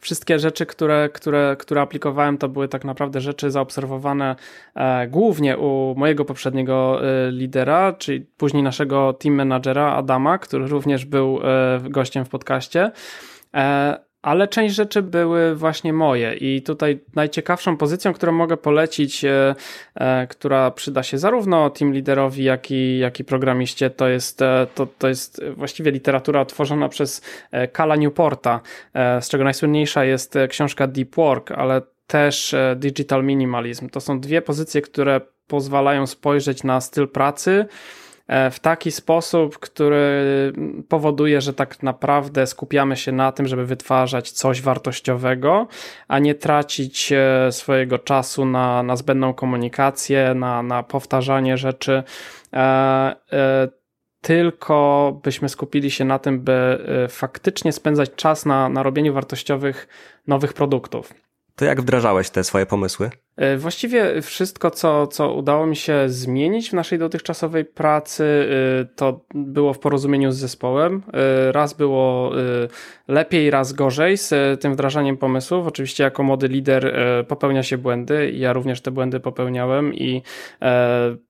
wszystkie 0.00 0.38
rzeczy, 0.38 0.66
które, 0.66 1.08
które, 1.12 1.56
które 1.58 1.80
aplikowałem, 1.80 2.38
to 2.38 2.48
były 2.48 2.68
tak 2.68 2.84
naprawdę 2.84 3.20
rzeczy 3.20 3.50
zaobserwowane 3.50 4.36
głównie 5.08 5.58
u 5.58 5.94
mojego 5.96 6.24
poprzedniego 6.24 7.00
lidera, 7.30 7.92
czyli 7.92 8.26
później 8.36 8.62
naszego 8.62 9.12
team 9.12 9.34
managera 9.34 9.92
Adama, 9.92 10.38
który 10.38 10.66
również 10.66 11.04
był 11.04 11.40
gościem 11.82 12.24
w 12.24 12.28
podcaście. 12.28 12.90
E, 13.54 13.98
ale 14.22 14.48
część 14.48 14.74
rzeczy 14.74 15.02
były 15.02 15.54
właśnie 15.54 15.92
moje 15.92 16.34
i 16.34 16.62
tutaj 16.62 17.00
najciekawszą 17.14 17.76
pozycją, 17.76 18.12
którą 18.12 18.32
mogę 18.32 18.56
polecić, 18.56 19.24
e, 19.24 19.54
e, 19.94 20.26
która 20.26 20.70
przyda 20.70 21.02
się 21.02 21.18
zarówno 21.18 21.70
team 21.70 21.92
liderowi, 21.92 22.44
jak 22.44 22.70
i, 22.70 22.98
jak 22.98 23.20
i 23.20 23.24
programiście, 23.24 23.90
to 23.90 24.08
jest, 24.08 24.38
to, 24.74 24.86
to 24.98 25.08
jest 25.08 25.44
właściwie 25.56 25.90
literatura 25.90 26.44
tworzona 26.44 26.88
przez 26.88 27.22
Kala 27.72 27.96
Newporta, 27.96 28.60
z 29.20 29.28
czego 29.28 29.44
najsłynniejsza 29.44 30.04
jest 30.04 30.38
książka 30.48 30.86
Deep 30.86 31.14
Work, 31.16 31.50
ale 31.50 31.82
też 32.06 32.54
Digital 32.76 33.24
Minimalism. 33.24 33.88
To 33.88 34.00
są 34.00 34.20
dwie 34.20 34.42
pozycje, 34.42 34.82
które 34.82 35.20
pozwalają 35.46 36.06
spojrzeć 36.06 36.64
na 36.64 36.80
styl 36.80 37.08
pracy, 37.08 37.66
w 38.50 38.60
taki 38.60 38.90
sposób, 38.90 39.58
który 39.58 40.52
powoduje, 40.88 41.40
że 41.40 41.54
tak 41.54 41.82
naprawdę 41.82 42.46
skupiamy 42.46 42.96
się 42.96 43.12
na 43.12 43.32
tym, 43.32 43.46
żeby 43.46 43.66
wytwarzać 43.66 44.30
coś 44.30 44.62
wartościowego, 44.62 45.66
a 46.08 46.18
nie 46.18 46.34
tracić 46.34 47.12
e, 47.12 47.52
swojego 47.52 47.98
czasu 47.98 48.44
na, 48.44 48.82
na 48.82 48.96
zbędną 48.96 49.34
komunikację, 49.34 50.34
na, 50.34 50.62
na 50.62 50.82
powtarzanie 50.82 51.56
rzeczy. 51.56 52.02
E, 52.52 53.68
tylko 54.20 55.20
byśmy 55.24 55.48
skupili 55.48 55.90
się 55.90 56.04
na 56.04 56.18
tym, 56.18 56.40
by 56.40 56.78
faktycznie 57.08 57.72
spędzać 57.72 58.10
czas 58.16 58.46
na, 58.46 58.68
na 58.68 58.82
robieniu 58.82 59.14
wartościowych 59.14 59.88
nowych 60.26 60.52
produktów. 60.52 61.14
To 61.56 61.64
jak 61.64 61.80
wdrażałeś 61.80 62.30
te 62.30 62.44
swoje 62.44 62.66
pomysły? 62.66 63.10
E, 63.42 63.56
właściwie 63.56 64.22
wszystko, 64.22 64.70
co, 64.70 65.06
co 65.06 65.34
udało 65.34 65.66
mi 65.66 65.76
się 65.76 66.04
zmienić 66.06 66.70
w 66.70 66.72
naszej 66.72 66.98
dotychczasowej 66.98 67.64
pracy, 67.64 68.24
e, 68.80 68.84
to 68.84 69.20
było 69.34 69.72
w 69.72 69.78
porozumieniu 69.78 70.32
z 70.32 70.36
zespołem. 70.36 71.02
E, 71.12 71.52
raz 71.52 71.74
było 71.74 72.32
lepiej, 73.08 73.50
raz 73.50 73.72
gorzej 73.72 74.16
z 74.16 74.60
tym 74.60 74.72
wdrażaniem 74.72 75.16
pomysłów. 75.16 75.66
Oczywiście, 75.66 76.04
jako 76.04 76.22
młody 76.22 76.48
lider 76.48 76.96
popełnia 77.28 77.62
się 77.62 77.78
błędy. 77.78 78.32
Ja 78.34 78.52
również 78.52 78.80
te 78.80 78.90
błędy 78.90 79.20
popełniałem 79.20 79.94
i 79.94 80.22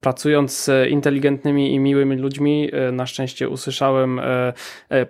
pracując 0.01 0.57
z 0.57 0.89
inteligentnymi 0.89 1.75
i 1.75 1.79
miłymi 1.79 2.17
ludźmi, 2.17 2.71
na 2.93 3.07
szczęście 3.07 3.49
usłyszałem 3.49 4.21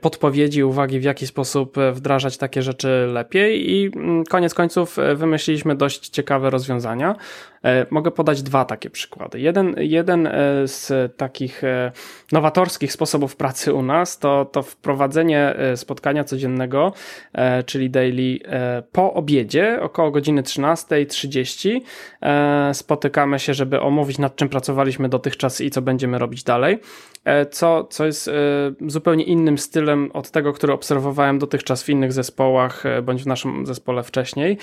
podpowiedzi, 0.01 0.65
uwagi, 0.65 1.01
w 1.01 1.03
jaki 1.03 1.27
sposób 1.27 1.77
wdrażać 1.93 2.37
takie 2.37 2.63
rzeczy 2.63 3.09
lepiej, 3.13 3.71
i 3.71 3.91
mm, 3.97 4.25
koniec 4.25 4.55
końców 4.55 4.97
wymyśliliśmy 5.15 5.75
dość 5.75 6.09
ciekawe 6.09 6.51
rozwiązania 6.51 6.92
rozwiązania. 6.95 7.17
E, 7.65 7.87
mogę 7.91 8.11
podać 8.11 8.43
dwa 8.43 8.65
takie 8.65 8.91
przykłady. 8.91 9.41
Jeden, 9.41 9.75
jeden 9.79 10.27
e, 10.27 10.33
z 10.65 11.17
takich 11.17 11.65
e, 11.65 11.93
nowatorskich 12.33 12.93
sposobów 12.93 13.37
pracy 13.37 13.75
u 13.75 13.83
nas 13.83 14.19
to, 14.19 14.45
to 14.45 14.63
wprowadzenie 14.63 15.55
spotkania 15.77 16.25
codziennego, 16.25 16.93
czyli 17.67 17.91
daily 17.91 18.39
po 18.93 19.15
obiedzie, 19.15 19.79
około 19.83 20.11
godziny 20.11 20.43
13.30. 20.43 21.81
Spotykamy 22.73 23.39
się, 23.39 23.55
żeby 23.55 23.81
omówić 23.81 24.19
nad 24.19 24.37
czym 24.37 24.49
pracowaliśmy 24.49 25.09
dotychczas 25.09 25.61
i 25.61 25.71
co 25.71 25.83
będziemy 25.83 26.19
robić 26.19 26.43
dalej. 26.43 26.79
Co, 27.51 27.85
co 27.85 28.07
jest 28.07 28.31
zupełnie 28.87 29.25
innym 29.25 29.59
stylem 29.59 30.11
od 30.13 30.31
tego, 30.31 30.53
który 30.53 30.73
obserwowałem 30.73 31.39
dotychczas 31.39 31.83
w 31.83 31.89
innych 31.89 32.13
zespołach, 32.13 32.85
bądź 33.03 33.23
w 33.23 33.27
naszym 33.27 33.67
zespole 33.67 34.03
wcześniej. 34.03 34.59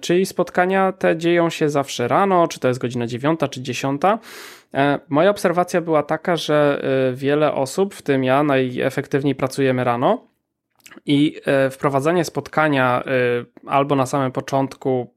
Czyli 0.00 0.26
spotkania 0.26 0.92
te 0.92 1.16
dzieją 1.16 1.35
się 1.50 1.70
zawsze 1.70 2.08
rano, 2.08 2.48
czy 2.48 2.60
to 2.60 2.68
jest 2.68 2.80
godzina 2.80 3.06
9 3.06 3.40
czy 3.50 3.62
10. 3.62 4.02
E, 4.74 4.98
moja 5.08 5.30
obserwacja 5.30 5.80
była 5.80 6.02
taka, 6.02 6.36
że 6.36 6.82
e, 7.10 7.12
wiele 7.12 7.52
osób, 7.52 7.94
w 7.94 8.02
tym 8.02 8.24
ja, 8.24 8.42
najefektywniej 8.42 9.34
pracujemy 9.34 9.84
rano. 9.84 10.26
I 11.06 11.40
e, 11.46 11.70
wprowadzanie 11.70 12.24
spotkania 12.24 13.04
albo 13.66 13.96
na 13.96 14.06
samym 14.06 14.32
początku, 14.32 15.14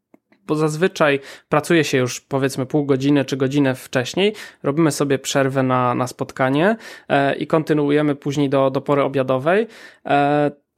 bo 0.48 0.56
zazwyczaj 0.56 1.20
pracuje 1.50 1.84
się 1.84 1.98
już 1.98 2.22
powiedzmy 2.22 2.66
pół 2.66 2.86
godziny 2.86 3.26
czy 3.26 3.38
godzinę 3.38 3.76
wcześniej, 3.76 4.34
robimy 4.64 4.92
sobie 4.92 5.20
przerwę 5.20 5.64
na, 5.64 5.96
na 5.96 6.08
spotkanie 6.08 6.76
i 7.38 7.48
kontynuujemy 7.48 8.16
później 8.16 8.50
do, 8.50 8.72
do 8.72 8.82
pory 8.82 9.04
obiadowej 9.04 9.68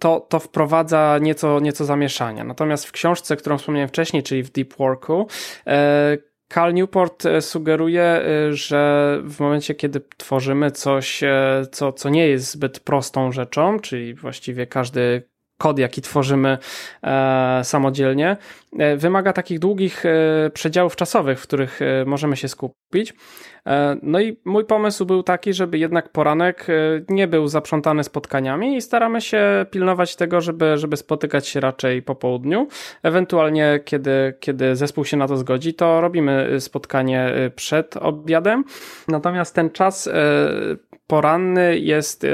to, 0.02 0.20
to 0.20 0.40
wprowadza 0.40 1.18
nieco, 1.22 1.60
nieco 1.60 1.86
zamieszania. 1.86 2.44
Natomiast 2.44 2.86
w 2.86 2.92
książce, 2.92 3.38
którą 3.38 3.58
wspomniałem 3.58 3.90
wcześniej, 3.90 4.24
czyli 4.24 4.44
w 4.44 4.52
Deep 4.52 4.74
Worku, 4.74 5.28
e, 5.68 6.18
Cal 6.48 6.74
Newport 6.74 7.26
e, 7.26 7.42
sugeruje, 7.42 8.04
e, 8.04 8.54
że 8.54 9.18
w 9.24 9.40
momencie, 9.40 9.76
kiedy 9.76 10.02
tworzymy 10.18 10.72
coś, 10.72 11.22
co, 11.72 11.94
co 11.94 12.10
nie 12.10 12.28
jest 12.28 12.52
zbyt 12.52 12.80
prostą 12.80 13.32
rzeczą, 13.32 13.80
czyli 13.80 14.14
właściwie 14.14 14.68
każdy 14.68 15.31
kod, 15.62 15.80
jaki 15.80 16.02
tworzymy 16.02 16.58
samodzielnie, 17.64 18.38
wymaga 18.98 19.34
takich 19.34 19.60
długich 19.60 20.04
przedziałów 20.54 20.96
czasowych, 20.96 21.40
w 21.40 21.44
których 21.44 21.80
możemy 22.06 22.38
się 22.38 22.48
skupić. 22.48 23.14
E, 23.68 23.98
no 24.04 24.20
i 24.20 24.38
mój 24.46 24.66
pomysł 24.66 25.06
był 25.06 25.24
taki, 25.24 25.54
żeby 25.54 25.78
jednak 25.78 26.10
poranek 26.10 26.68
e, 26.70 26.74
nie 27.10 27.28
był 27.28 27.48
zaprzątany 27.48 28.04
spotkaniami 28.04 28.76
i 28.78 28.82
staramy 28.82 29.22
się 29.22 29.66
pilnować 29.72 30.16
tego, 30.16 30.42
żeby, 30.42 30.78
żeby 30.78 30.98
spotykać 30.98 31.48
się 31.48 31.60
raczej 31.60 32.02
po 32.02 32.16
południu. 32.16 32.68
Ewentualnie, 33.04 33.80
kiedy, 33.86 34.34
kiedy 34.40 34.76
zespół 34.76 35.06
się 35.06 35.18
na 35.18 35.28
to 35.28 35.38
zgodzi, 35.38 35.74
to 35.74 36.02
robimy 36.02 36.60
spotkanie 36.60 37.22
e, 37.26 37.50
przed 37.50 37.98
obiadem. 37.98 38.64
Natomiast 39.08 39.56
ten 39.56 39.70
czas 39.70 40.10
poranny 41.12 41.80
jest, 41.80 42.26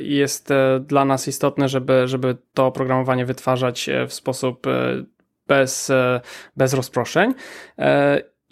jest 0.00 0.48
dla 0.80 1.04
nas 1.04 1.28
istotny, 1.28 1.68
żeby, 1.68 2.08
żeby 2.08 2.36
to 2.54 2.66
oprogramowanie 2.66 3.26
wytwarzać 3.26 3.90
w 4.08 4.12
sposób 4.12 4.66
bez, 5.46 5.92
bez 6.56 6.74
rozproszeń. 6.74 7.34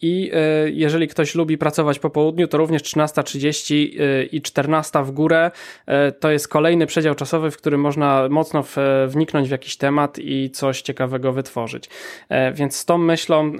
I 0.03 0.31
e, 0.35 0.71
jeżeli 0.71 1.09
ktoś 1.09 1.35
lubi 1.35 1.59
pracować 1.59 1.99
po 1.99 2.11
południu, 2.11 2.49
to 2.49 2.59
również 2.59 2.83
13.30 2.83 4.01
e, 4.01 4.25
i 4.25 4.43
14 4.43 5.03
w 5.05 5.11
górę 5.11 5.51
e, 5.87 6.13
to 6.13 6.31
jest 6.31 6.49
kolejny 6.49 6.87
przedział 6.87 7.15
czasowy, 7.15 7.51
w 7.51 7.57
którym 7.57 7.81
można 7.81 8.29
mocno 8.29 8.65
wniknąć 9.07 9.49
w 9.49 9.51
jakiś 9.51 9.77
temat 9.77 10.19
i 10.19 10.51
coś 10.51 10.83
ciekawego 10.83 11.33
wytworzyć. 11.33 11.91
Więc 12.55 12.77
z 12.77 12.85
tą 12.85 12.99
myślą 12.99 13.53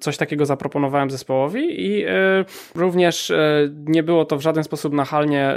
coś 0.00 0.16
takiego 0.16 0.46
zaproponowałem 0.46 1.10
zespołowi 1.10 1.86
i 1.86 2.04
również 2.74 3.32
nie 3.86 4.02
było 4.02 4.24
to 4.24 4.36
w 4.36 4.40
żaden 4.40 4.64
sposób 4.64 4.92
nachalnie 4.92 5.54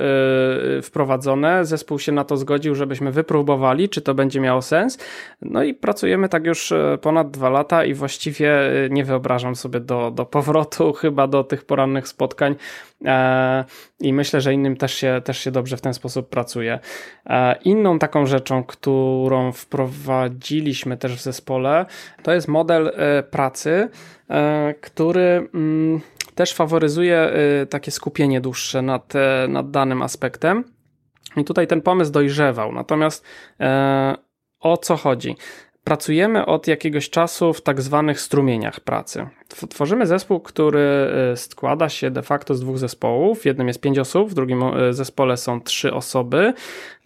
wprowadzone. 0.84 1.66
Zespół 1.66 2.00
się 2.00 2.12
na 2.12 2.24
to 2.24 2.38
zgodził, 2.38 2.76
żebyśmy 2.76 3.12
wypróbowali, 3.12 3.90
czy 3.90 4.02
to 4.02 4.14
będzie 4.14 4.40
miało 4.40 4.62
sens. 4.62 4.98
No 5.42 5.64
i 5.64 5.74
pracujemy 5.74 6.30
tak 6.30 6.46
już 6.46 6.74
ponad 7.02 7.32
dwa 7.32 7.50
lata 7.50 7.86
i 7.86 7.94
właściwie 7.94 8.56
nie 8.90 9.06
wyobrażam 9.06 9.56
sobie 9.56 9.80
do 9.80 10.05
do, 10.12 10.26
powrotu 10.26 10.94
chyba 11.02 11.28
do 11.28 11.44
tych 11.44 11.66
porannych 11.66 12.08
spotkań 12.08 12.56
i 14.00 14.14
myślę, 14.14 14.42
że 14.42 14.54
innym 14.54 14.78
też 14.78 14.94
się, 14.94 15.22
też 15.26 15.38
się 15.38 15.52
dobrze 15.52 15.78
w 15.78 15.82
ten 15.82 15.94
sposób 15.94 16.30
pracuje. 16.30 16.80
Inną 17.64 18.00
taką 18.00 18.26
rzeczą, 18.26 18.64
którą 18.64 19.52
wprowadziliśmy 19.52 20.98
też 20.98 21.16
w 21.16 21.22
zespole, 21.22 21.86
to 22.24 22.34
jest 22.34 22.48
model 22.48 22.92
pracy, 23.32 23.90
który 24.82 25.50
mm, 25.54 26.02
też 26.36 26.54
faworyzuje 26.54 27.34
takie 27.70 27.92
skupienie 27.92 28.42
dłuższe 28.42 28.82
nad, 28.82 29.14
nad 29.48 29.72
danym 29.72 30.02
aspektem. 30.02 30.64
I 31.38 31.44
tutaj 31.44 31.68
ten 31.68 31.82
pomysł 31.82 32.12
dojrzewał. 32.12 32.72
Natomiast 32.72 33.26
e, 33.60 34.16
o 34.60 34.78
co 34.78 34.98
chodzi? 34.98 35.36
Pracujemy 35.86 36.46
od 36.46 36.68
jakiegoś 36.68 37.10
czasu 37.10 37.54
w 37.54 37.62
tak 37.62 37.82
zwanych 37.82 38.22
strumieniach 38.22 38.80
pracy. 38.80 39.28
Tworzymy 39.70 40.08
zespół, 40.08 40.40
który 40.40 40.80
e, 41.32 41.38
składa 41.38 41.90
się 41.90 42.12
de 42.12 42.22
facto 42.22 42.56
z 42.56 42.62
dwóch 42.62 42.78
zespołów. 42.78 43.42
W 43.42 43.46
jednym 43.46 43.68
jest 43.68 43.82
pięć 43.82 44.00
osób, 44.00 44.30
w 44.30 44.34
drugim 44.34 44.64
e, 44.64 44.94
zespole 44.94 45.38
są 45.38 45.62
trzy 45.62 45.94
osoby. 45.94 46.54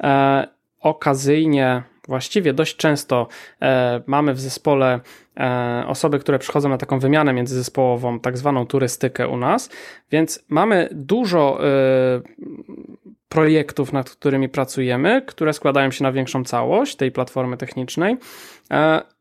E, 0.03 0.47
okazyjnie 0.79 1.83
Właściwie 2.09 2.53
dość 2.53 2.75
często 2.75 3.27
e, 3.61 4.01
mamy 4.07 4.33
w 4.33 4.39
zespole 4.39 4.99
e, 5.37 5.83
osoby, 5.87 6.19
które 6.19 6.39
przychodzą 6.39 6.69
na 6.69 6.77
taką 6.77 6.99
wymianę 6.99 7.33
międzyzespołową, 7.33 8.19
tak 8.19 8.37
zwaną 8.37 8.65
turystykę 8.65 9.27
u 9.27 9.37
nas, 9.37 9.69
więc 10.11 10.45
mamy 10.47 10.89
dużo 10.91 11.59
e, 11.63 12.21
projektów, 13.29 13.93
nad 13.93 14.09
którymi 14.09 14.49
pracujemy, 14.49 15.21
które 15.21 15.53
składają 15.53 15.91
się 15.91 16.03
na 16.03 16.11
większą 16.11 16.43
całość 16.43 16.95
tej 16.95 17.11
platformy 17.11 17.57
technicznej. 17.57 18.17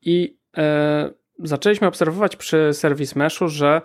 I 0.03 0.39
zaczęliśmy 1.39 1.87
obserwować 1.87 2.37
przy 2.37 2.71
Service 2.73 3.19
Meshu, 3.19 3.49
że 3.49 3.81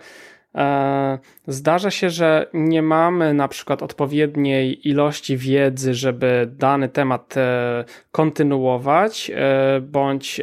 Zdarza 1.46 1.90
się, 1.90 2.10
że 2.10 2.46
nie 2.54 2.82
mamy 2.82 3.34
na 3.34 3.48
przykład 3.48 3.82
odpowiedniej 3.82 4.88
ilości 4.88 5.36
wiedzy, 5.36 5.94
żeby 5.94 6.48
dany 6.58 6.88
temat 6.88 7.34
kontynuować, 8.12 9.30
bądź 9.82 10.40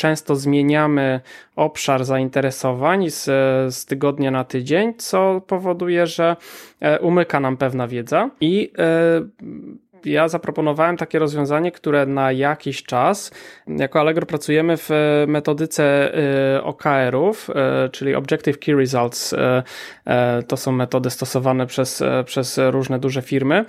często 0.00 0.36
zmieniamy 0.36 1.20
obszar 1.56 2.04
zainteresowań 2.04 3.10
z, 3.10 3.24
z 3.74 3.86
tygodnia 3.86 4.30
na 4.30 4.44
tydzień, 4.44 4.94
co 4.94 5.40
powoduje, 5.46 6.06
że 6.06 6.36
e, 6.80 7.00
umyka 7.00 7.40
nam 7.40 7.56
pewna 7.56 7.88
wiedza 7.88 8.30
i 8.40 8.72
e, 8.78 8.84
ja 10.04 10.28
zaproponowałem 10.28 10.96
takie 10.96 11.18
rozwiązanie, 11.18 11.72
które 11.72 12.06
na 12.06 12.32
jakiś 12.32 12.82
czas, 12.82 13.30
jako 13.66 14.00
Allegro 14.00 14.26
pracujemy 14.26 14.76
w 14.76 14.90
metodyce 15.26 16.14
e, 16.54 16.62
OKR-ów, 16.62 17.50
czyli 17.92 18.14
Objective 18.14 18.58
Key 18.58 18.74
Results. 18.74 19.34
To 20.48 20.56
są 20.56 20.72
metody 20.72 21.10
stosowane 21.10 21.66
przez, 21.66 22.02
przez 22.24 22.60
różne 22.70 22.98
duże 22.98 23.22
firmy 23.22 23.64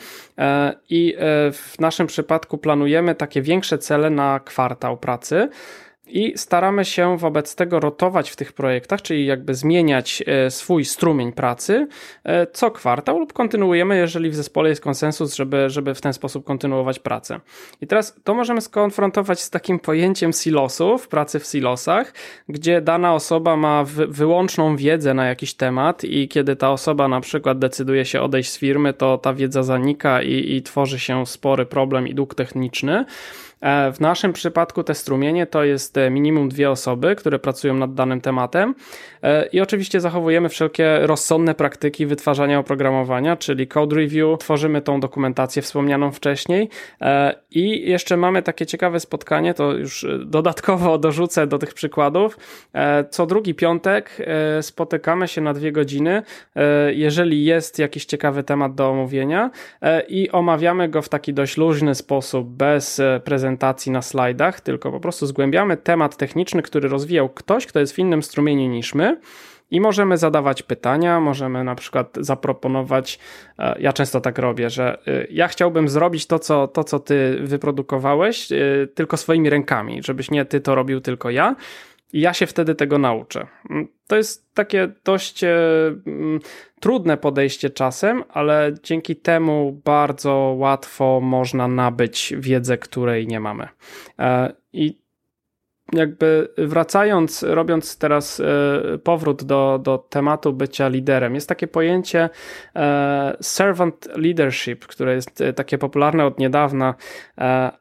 i 0.89 1.15
w 1.51 1.79
naszym 1.79 2.07
przypadku 2.07 2.57
planujemy 2.57 3.15
takie 3.15 3.41
większe 3.41 3.77
cele 3.77 4.09
na 4.09 4.39
kwartał 4.39 4.97
pracy 4.97 5.49
i 6.11 6.37
staramy 6.37 6.85
się 6.85 7.17
wobec 7.17 7.55
tego 7.55 7.79
rotować 7.79 8.29
w 8.29 8.35
tych 8.35 8.53
projektach, 8.53 9.01
czyli 9.01 9.25
jakby 9.25 9.55
zmieniać 9.55 10.23
e, 10.27 10.51
swój 10.51 10.85
strumień 10.85 11.31
pracy 11.31 11.87
e, 12.23 12.47
co 12.47 12.71
kwartał 12.71 13.19
lub 13.19 13.33
kontynuujemy, 13.33 13.97
jeżeli 13.97 14.29
w 14.29 14.35
zespole 14.35 14.69
jest 14.69 14.81
konsensus, 14.81 15.35
żeby, 15.35 15.69
żeby 15.69 15.95
w 15.95 16.01
ten 16.01 16.13
sposób 16.13 16.45
kontynuować 16.45 16.99
pracę. 16.99 17.39
I 17.81 17.87
teraz 17.87 18.15
to 18.23 18.33
możemy 18.33 18.61
skonfrontować 18.61 19.41
z 19.41 19.49
takim 19.49 19.79
pojęciem 19.79 20.33
silosów, 20.33 21.07
pracy 21.07 21.39
w 21.39 21.45
silosach, 21.45 22.13
gdzie 22.49 22.81
dana 22.81 23.13
osoba 23.13 23.55
ma 23.55 23.83
wyłączną 24.07 24.75
wiedzę 24.75 25.13
na 25.13 25.25
jakiś 25.25 25.53
temat 25.53 26.03
i 26.03 26.27
kiedy 26.27 26.55
ta 26.55 26.71
osoba 26.71 27.07
na 27.07 27.21
przykład 27.21 27.59
decyduje 27.59 28.05
się 28.05 28.21
odejść 28.21 28.51
z 28.51 28.57
firmy, 28.57 28.93
to 28.93 29.17
ta 29.17 29.33
wiedza 29.33 29.63
zanika 29.63 30.21
i, 30.21 30.55
i 30.55 30.61
tworzy 30.61 30.99
się 30.99 31.25
spory 31.25 31.65
problem 31.65 32.07
i 32.07 32.15
dług 32.15 32.35
techniczny. 32.35 33.05
E, 33.61 33.91
w 33.91 33.99
naszym 33.99 34.33
przypadku 34.33 34.83
te 34.83 34.93
strumienie 34.93 35.45
to 35.45 35.63
jest 35.63 35.97
e, 35.97 36.09
minimum 36.09 36.49
dwie 36.49 36.71
osoby, 36.71 37.15
które 37.15 37.39
pracują 37.39 37.73
nad 37.73 37.93
danym 37.93 38.21
tematem 38.21 38.75
e, 39.23 39.45
i 39.45 39.61
oczywiście 39.61 40.01
zachowujemy 40.01 40.49
wszelkie 40.49 40.99
rozsądne 41.01 41.55
praktyki 41.55 42.05
wytwarzania 42.05 42.59
oprogramowania, 42.59 43.37
czyli 43.37 43.67
code 43.67 43.95
review, 43.95 44.39
tworzymy 44.39 44.81
tą 44.81 44.99
dokumentację 44.99 45.61
wspomnianą 45.61 46.11
wcześniej 46.11 46.69
i 47.51 47.89
jeszcze 47.89 48.17
mamy 48.17 48.41
takie 48.41 48.65
ciekawe 48.65 48.99
spotkanie, 48.99 49.53
to 49.53 49.73
już 49.73 50.05
dodatkowo 50.25 50.97
dorzucę 51.07 51.47
do 51.47 51.57
tych 51.57 51.73
przykładów. 51.73 52.37
Co 53.09 53.25
drugi 53.25 53.55
piątek 53.55 54.17
spotykamy 54.61 55.27
się 55.27 55.41
na 55.41 55.53
dwie 55.53 55.71
godziny, 55.71 56.23
jeżeli 56.91 57.45
jest 57.45 57.79
jakiś 57.79 58.05
ciekawy 58.05 58.43
temat 58.43 58.75
do 58.75 58.89
omówienia 58.89 59.51
i 60.07 60.31
omawiamy 60.31 60.89
go 60.89 61.01
w 61.01 61.09
taki 61.09 61.33
dość 61.33 61.57
luźny 61.57 61.95
sposób, 61.95 62.47
bez 62.49 63.01
prezentacji 63.23 63.50
prezentacji 63.51 63.91
na 63.91 64.01
slajdach, 64.01 64.61
tylko 64.61 64.91
po 64.91 64.99
prostu 64.99 65.25
zgłębiamy 65.25 65.77
temat 65.77 66.17
techniczny, 66.17 66.61
który 66.61 66.89
rozwijał 66.89 67.29
ktoś, 67.29 67.65
kto 67.65 67.79
jest 67.79 67.93
w 67.93 67.99
innym 67.99 68.23
strumieniu 68.23 68.69
niż 68.69 68.95
my. 68.95 69.19
I 69.71 69.81
możemy 69.81 70.17
zadawać 70.17 70.63
pytania, 70.63 71.19
możemy 71.19 71.63
na 71.63 71.75
przykład 71.75 72.17
zaproponować. 72.19 73.19
E, 73.59 73.75
ja 73.79 73.93
często 73.93 74.21
tak 74.21 74.37
robię, 74.37 74.69
że 74.69 74.97
e, 75.07 75.27
ja 75.29 75.47
chciałbym 75.47 75.89
zrobić 75.89 76.27
to, 76.27 76.39
co, 76.39 76.67
to, 76.67 76.83
co 76.83 76.99
ty 76.99 77.37
wyprodukowałeś, 77.43 78.51
e, 78.51 78.57
tylko 78.95 79.17
swoimi 79.17 79.49
rękami, 79.49 80.03
żebyś 80.03 80.31
nie 80.31 80.45
ty 80.45 80.61
to 80.61 80.75
robił, 80.75 81.01
tylko 81.01 81.29
ja. 81.29 81.55
Ja 82.13 82.33
się 82.33 82.47
wtedy 82.47 82.75
tego 82.75 82.97
nauczę. 82.97 83.47
Mm, 83.69 83.87
to 84.07 84.15
jest 84.15 84.53
takie 84.53 84.91
dość 85.03 85.43
e, 85.43 85.57
mm, 86.07 86.39
trudne 86.79 87.17
podejście 87.17 87.69
czasem, 87.69 88.23
ale 88.29 88.73
dzięki 88.83 89.15
temu 89.15 89.81
bardzo 89.85 90.55
łatwo 90.57 91.19
można 91.23 91.67
nabyć 91.67 92.33
wiedzę, 92.37 92.77
której 92.77 93.27
nie 93.27 93.39
mamy. 93.39 93.67
E, 94.19 94.53
I 94.73 95.00
jakby 95.93 96.47
wracając, 96.57 97.43
robiąc 97.43 97.97
teraz 97.97 98.39
e, 98.39 98.97
powrót 98.97 99.43
do, 99.43 99.79
do 99.83 99.97
tematu 99.97 100.53
bycia 100.53 100.87
liderem, 100.87 101.35
jest 101.35 101.49
takie 101.49 101.67
pojęcie 101.67 102.29
e, 102.75 103.37
servant 103.41 104.07
leadership, 104.15 104.85
które 104.85 105.15
jest 105.15 105.41
e, 105.41 105.53
takie 105.53 105.77
popularne 105.77 106.25
od 106.25 106.39
niedawna, 106.39 106.95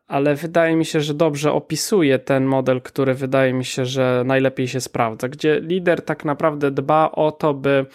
ale 0.09 0.35
wydaje 0.35 0.77
mi 0.77 0.85
się, 0.85 1.01
że 1.01 1.15
dobrze 1.15 1.53
opisuje 1.53 2.19
ten 2.19 2.45
model, 2.45 2.81
który 2.83 3.15
wydaje 3.15 3.53
mi 3.53 3.65
się, 3.65 3.85
że 3.85 4.23
najlepiej 4.27 4.69
się 4.69 4.81
sprawdza, 4.81 5.29
gdzie 5.29 5.61
lider 5.61 6.03
tak 6.03 6.25
naprawdę 6.25 6.71
dba 6.71 7.13
o 7.13 7.33
to, 7.33 7.55
by 7.55 7.87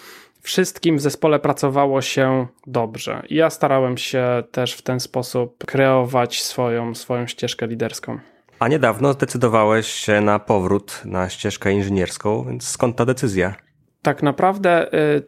wszystkim 0.41 0.97
w 0.97 1.01
zespole 1.01 1.39
pracowało 1.39 2.01
się 2.01 2.47
dobrze. 2.67 3.23
I 3.29 3.35
ja 3.35 3.49
starałem 3.49 3.97
się 3.97 4.43
też 4.51 4.73
w 4.73 4.81
ten 4.81 4.99
sposób 4.99 5.65
kreować 5.65 6.43
swoją, 6.43 6.95
swoją 6.95 7.27
ścieżkę 7.27 7.67
liderską. 7.67 8.19
A 8.59 8.67
niedawno 8.67 9.13
zdecydowałeś 9.13 9.87
się 9.87 10.21
na 10.21 10.39
powrót 10.39 11.01
na 11.05 11.29
ścieżkę 11.29 11.71
inżynierską, 11.71 12.45
więc 12.47 12.67
skąd 12.67 12.95
ta 12.95 13.05
decyzja? 13.05 13.55
Tak 14.01 14.23
naprawdę 14.23 14.93
y, 14.93 15.23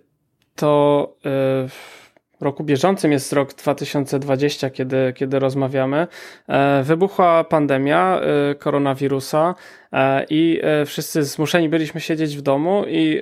to 0.56 1.16
y, 1.66 1.70
w 2.40 2.42
roku 2.42 2.64
bieżącym 2.64 3.12
jest 3.12 3.34
rok 3.34 3.54
2020, 3.54 4.70
kiedy, 4.70 5.14
kiedy 5.16 5.40
rozmawiamy. 5.40 6.08
E, 6.48 6.84
wybuchła 6.84 7.44
pandemia 7.44 8.22
y, 8.52 8.56
koronawirusa 8.56 9.56
e, 9.92 10.26
i 10.30 10.60
e, 10.64 10.86
wszyscy 10.86 11.24
zmuszeni 11.24 11.70
byliśmy 11.70 12.02
siedzieć 12.02 12.38
w 12.38 12.42
domu 12.42 12.84
i 12.88 13.22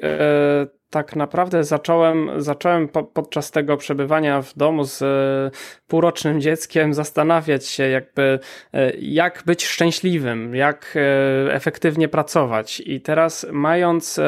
tak 0.96 1.16
naprawdę 1.16 1.64
zacząłem, 1.64 2.30
zacząłem 2.38 2.88
po, 2.88 3.04
podczas 3.04 3.52
tego 3.52 3.78
przebywania 3.78 4.42
w 4.42 4.58
domu 4.58 4.84
z 4.84 5.02
e, 5.02 5.52
półrocznym 5.88 6.42
dzieckiem 6.42 6.94
zastanawiać 6.94 7.68
się, 7.68 7.84
jakby, 7.84 8.40
e, 8.74 8.92
jak 8.98 9.44
być 9.46 9.66
szczęśliwym, 9.66 10.56
jak 10.56 10.96
e, 10.96 11.54
efektywnie 11.54 12.08
pracować. 12.08 12.80
I 12.86 13.02
teraz, 13.02 13.46
mając 13.52 14.20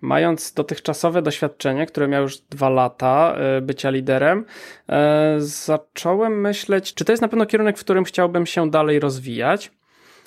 mając 0.00 0.52
dotychczasowe 0.52 1.22
doświadczenie, 1.22 1.86
które 1.86 2.08
miał 2.08 2.22
już 2.22 2.38
dwa 2.38 2.68
lata 2.68 3.36
bycia 3.62 3.90
liderem, 3.90 4.44
zacząłem 5.38 6.40
myśleć, 6.40 6.94
czy 6.94 7.04
to 7.04 7.12
jest 7.12 7.22
na 7.22 7.28
pewno 7.28 7.46
kierunek, 7.46 7.78
w 7.78 7.84
którym 7.84 8.04
chciałbym 8.04 8.46
się 8.46 8.70
dalej 8.70 9.00
rozwijać. 9.00 9.70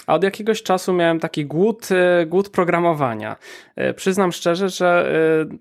A 0.07 0.15
od 0.15 0.23
jakiegoś 0.23 0.63
czasu 0.63 0.93
miałem 0.93 1.19
taki 1.19 1.45
głód, 1.45 1.87
e, 1.91 2.25
głód 2.25 2.49
programowania. 2.49 3.35
E, 3.75 3.93
przyznam 3.93 4.31
szczerze, 4.31 4.69
że 4.69 5.11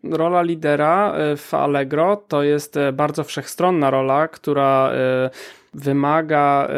e, 0.05 0.17
rola 0.17 0.43
lidera 0.43 1.15
w 1.37 1.55
Allegro 1.55 2.17
to 2.17 2.43
jest 2.43 2.79
bardzo 2.93 3.25
wszechstronna 3.25 3.91
rola, 3.91 4.29
która 4.29 4.91
wymaga 5.75 6.69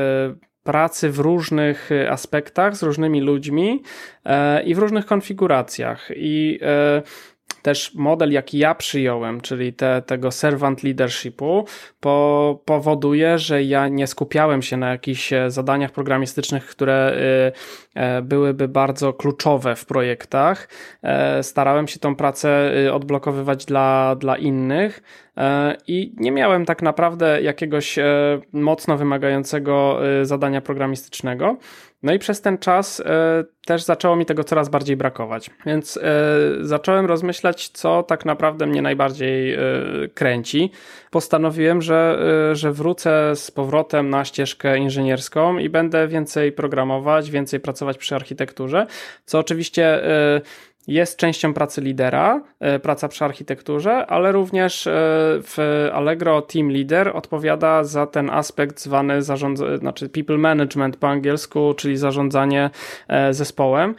pracy 0.62 1.11
w 1.11 1.18
różnych 1.18 1.90
aspektach 2.11 2.76
z 2.76 2.83
różnymi 2.83 3.20
ludźmi 3.20 3.83
i 4.64 4.74
w 4.74 4.78
różnych 4.78 5.07
konfiguracjach. 5.07 6.09
I 6.16 6.61
też 7.62 7.94
model, 7.94 8.32
jaki 8.32 8.58
ja 8.58 8.74
przyjąłem, 8.74 9.40
czyli 9.40 9.72
te, 9.72 10.02
tego 10.02 10.30
servant 10.30 10.82
leadershipu, 10.82 11.64
po, 12.00 12.61
powoduje, 12.64 13.38
że 13.38 13.62
ja 13.62 13.88
nie 13.88 14.06
skupiałem 14.06 14.62
się 14.62 14.77
na 14.77 14.90
jakichś 14.90 15.33
e, 15.33 15.50
zadaniach 15.50 15.90
programistycznych, 15.92 16.66
które 16.66 17.12
y, 17.96 18.00
y, 18.18 18.23
byłyby 18.23 18.68
bardzo 18.68 19.12
kluczowe 19.12 19.77
w 19.77 19.87
projektach. 19.87 20.68
Y, 21.38 21.42
starałem 21.42 21.88
się 21.88 21.98
tą 21.98 22.16
pracę 22.16 22.73
odblokowywać 22.92 23.64
dla, 23.64 24.16
dla 24.16 24.37
innych 24.37 25.02
i 25.87 26.14
nie 26.16 26.33
miałem 26.33 26.64
tak 26.64 26.83
naprawdę 26.83 27.42
jakiegoś 27.42 27.98
mocno 28.52 28.96
wymagającego 28.96 30.00
zadania 30.23 30.60
programistycznego. 30.60 31.56
No 32.03 32.13
i 32.13 32.19
przez 32.19 32.40
ten 32.40 32.59
czas 32.59 33.01
e, 33.01 33.44
też 33.67 33.83
zaczęło 33.83 34.17
mi 34.17 34.27
tego 34.27 34.44
coraz 34.44 34.69
bardziej 34.69 34.96
brakować. 34.96 35.51
Więc 35.67 35.96
e, 35.96 36.01
zacząłem 36.61 37.07
rozmyślać, 37.07 37.69
co 37.69 38.03
tak 38.03 38.25
naprawdę 38.25 38.67
mnie 38.67 38.83
najbardziej 38.83 39.55
e, 39.55 39.59
kręci. 40.15 40.71
Postanowiłem, 41.11 41.83
że, 41.83 42.19
że 42.53 42.73
wrócę 42.73 43.37
z 43.37 43.51
powrotem 43.51 44.11
na 44.11 44.25
ścieżkę 44.25 44.79
inżynierską 44.79 45.59
i 45.59 45.69
będę 45.69 46.09
więcej 46.09 46.53
programować, 46.53 47.31
więcej 47.31 47.61
pracować 47.61 47.99
przy 47.99 48.15
architekturze, 48.15 48.87
co 49.25 49.38
oczywiście 49.38 50.03
jest 50.88 51.16
częścią 51.16 51.54
pracy 51.54 51.80
lidera, 51.80 52.42
e, 52.60 52.78
praca 52.78 53.08
przy 53.08 53.24
architekturze, 53.24 54.06
ale 54.06 54.32
również 54.32 54.86
e, 54.86 54.90
w 55.42 55.88
Allegro 55.92 56.42
Team 56.42 56.70
Leader 56.70 57.16
odpowiada 57.16 57.84
za 57.84 58.06
ten 58.06 58.30
aspekt 58.30 58.80
zwany 58.80 59.22
zarząd, 59.22 59.58
znaczy 59.78 60.08
people 60.08 60.38
management 60.38 60.96
po 60.96 61.08
angielsku, 61.08 61.74
czyli 61.74 61.96
zarządzanie 61.96 62.70
e, 63.08 63.34
zespołem. 63.34 63.94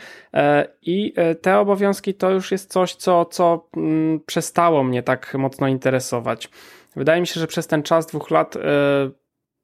I 0.82 1.14
te 1.42 1.60
obowiązki 1.60 2.14
to 2.14 2.32
już 2.32 2.52
jest 2.52 2.72
coś, 2.72 2.96
co, 2.96 3.26
co 3.26 3.68
mm, 3.78 4.20
przestało 4.26 4.84
mnie 4.84 5.04
tak 5.04 5.34
mocno 5.34 5.68
interesować. 5.68 6.50
Wydaje 6.96 7.22
mi 7.22 7.28
się, 7.28 7.40
że 7.40 7.48
przez 7.48 7.68
ten 7.68 7.84
czas 7.84 8.06
dwóch 8.06 8.32
lat 8.32 8.56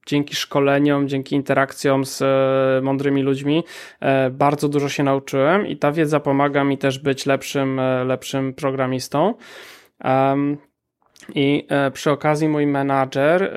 dzięki 0.06 0.36
szkoleniom, 0.36 1.08
dzięki 1.08 1.36
interakcjom 1.36 2.06
z 2.06 2.22
e, 2.22 2.82
mądrymi 2.82 3.22
ludźmi 3.22 3.64
e, 3.99 4.30
bardzo 4.30 4.70
dużo 4.70 4.89
się 4.89 5.03
nauczyłem 5.03 5.68
i 5.68 5.78
ta 5.78 5.91
wiedza 5.91 6.20
pomaga 6.20 6.64
mi 6.64 6.78
też 6.78 6.99
być 6.99 7.26
lepszym, 7.26 7.80
e, 7.80 8.03
lepszym 8.03 8.53
programistą. 8.53 9.34
I 11.36 11.68
przy 11.93 12.12
okazji 12.12 12.49
mój 12.49 12.68
menadżer, 12.68 13.53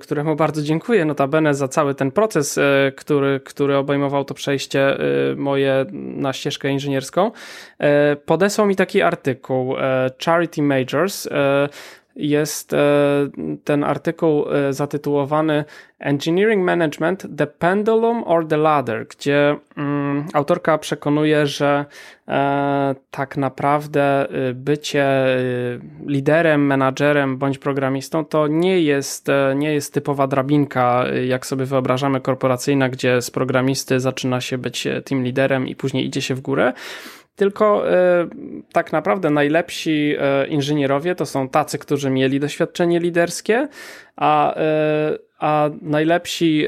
któremu 0.00 0.36
bardzo 0.36 0.62
dziękuję 0.62 1.04
notabene 1.04 1.54
za 1.54 1.68
cały 1.68 1.94
ten 1.94 2.10
proces, 2.10 2.60
który, 2.96 3.40
który 3.40 3.76
obejmował 3.76 4.24
to 4.24 4.34
przejście 4.34 4.96
moje 5.36 5.86
na 5.92 6.32
ścieżkę 6.32 6.68
inżynierską, 6.70 7.30
podesłał 8.24 8.66
mi 8.66 8.76
taki 8.76 9.02
artykuł 9.02 9.74
Charity 10.24 10.62
Majors 10.62 11.28
jest 12.16 12.72
e, 12.72 12.78
ten 13.64 13.84
artykuł 13.84 14.44
e, 14.48 14.72
zatytułowany 14.72 15.64
Engineering 15.98 16.64
Management 16.64 17.26
The 17.36 17.46
Pendulum 17.46 18.24
or 18.24 18.46
the 18.48 18.56
Ladder, 18.56 19.06
gdzie 19.08 19.56
mm, 19.76 20.26
autorka 20.32 20.78
przekonuje, 20.78 21.46
że 21.46 21.84
e, 22.28 22.94
tak 23.10 23.36
naprawdę 23.36 24.26
bycie 24.54 25.06
liderem, 26.06 26.66
menadżerem 26.66 27.36
bądź 27.36 27.58
programistą 27.58 28.24
to 28.24 28.46
nie 28.46 28.80
jest, 28.80 29.26
nie 29.56 29.74
jest 29.74 29.94
typowa 29.94 30.26
drabinka, 30.26 31.04
jak 31.26 31.46
sobie 31.46 31.64
wyobrażamy, 31.64 32.20
korporacyjna, 32.20 32.88
gdzie 32.88 33.22
z 33.22 33.30
programisty 33.30 34.00
zaczyna 34.00 34.40
się 34.40 34.58
być 34.58 34.88
team 35.04 35.24
liderem 35.24 35.68
i 35.68 35.76
później 35.76 36.06
idzie 36.06 36.22
się 36.22 36.34
w 36.34 36.40
górę 36.40 36.72
tylko 37.36 37.90
e, 37.90 38.26
tak 38.72 38.92
naprawdę 38.92 39.30
najlepsi 39.30 40.14
e, 40.18 40.46
inżynierowie 40.46 41.14
to 41.14 41.26
są 41.26 41.48
tacy, 41.48 41.78
którzy 41.78 42.10
mieli 42.10 42.40
doświadczenie 42.40 43.00
liderskie, 43.00 43.68
a, 44.16 44.54
e, 44.54 45.18
a 45.38 45.70
najlepsi 45.82 46.66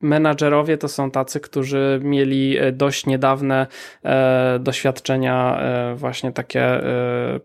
menadżerowie 0.00 0.78
to 0.78 0.88
są 0.88 1.10
tacy, 1.10 1.40
którzy 1.40 2.00
mieli 2.02 2.56
dość 2.72 3.06
niedawne 3.06 3.66
doświadczenia, 4.60 5.62
właśnie 5.94 6.32
takie 6.32 6.80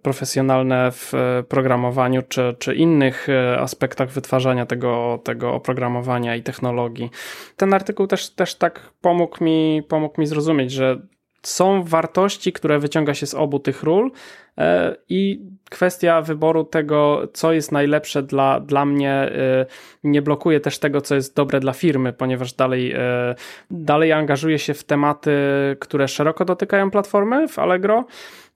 profesjonalne 0.01 0.91
w 0.91 1.13
programowaniu 1.49 2.21
czy, 2.29 2.55
czy 2.59 2.75
innych 2.75 3.27
aspektach 3.59 4.09
wytwarzania 4.09 4.65
tego, 4.65 5.21
tego 5.23 5.53
oprogramowania 5.53 6.35
i 6.35 6.43
technologii. 6.43 7.09
Ten 7.55 7.73
artykuł 7.73 8.07
też, 8.07 8.29
też 8.29 8.55
tak 8.55 8.89
pomógł 9.01 9.43
mi, 9.43 9.83
pomógł 9.89 10.21
mi 10.21 10.27
zrozumieć, 10.27 10.71
że 10.71 11.01
są 11.47 11.83
wartości, 11.83 12.53
które 12.53 12.79
wyciąga 12.79 13.13
się 13.13 13.25
z 13.25 13.33
obu 13.33 13.59
tych 13.59 13.83
ról 13.83 14.11
e, 14.57 14.95
i 15.09 15.41
kwestia 15.69 16.21
wyboru 16.21 16.63
tego, 16.63 17.27
co 17.33 17.53
jest 17.53 17.71
najlepsze 17.71 18.23
dla, 18.23 18.59
dla 18.59 18.85
mnie, 18.85 19.11
e, 19.11 19.65
nie 20.03 20.21
blokuje 20.21 20.59
też 20.59 20.79
tego, 20.79 21.01
co 21.01 21.15
jest 21.15 21.35
dobre 21.35 21.59
dla 21.59 21.73
firmy, 21.73 22.13
ponieważ 22.13 22.53
dalej, 22.53 22.91
e, 22.91 23.35
dalej 23.71 24.11
angażuję 24.11 24.59
się 24.59 24.73
w 24.73 24.83
tematy, 24.83 25.31
które 25.79 26.07
szeroko 26.07 26.45
dotykają 26.45 26.91
platformy 26.91 27.47
w 27.47 27.59
Allegro, 27.59 28.05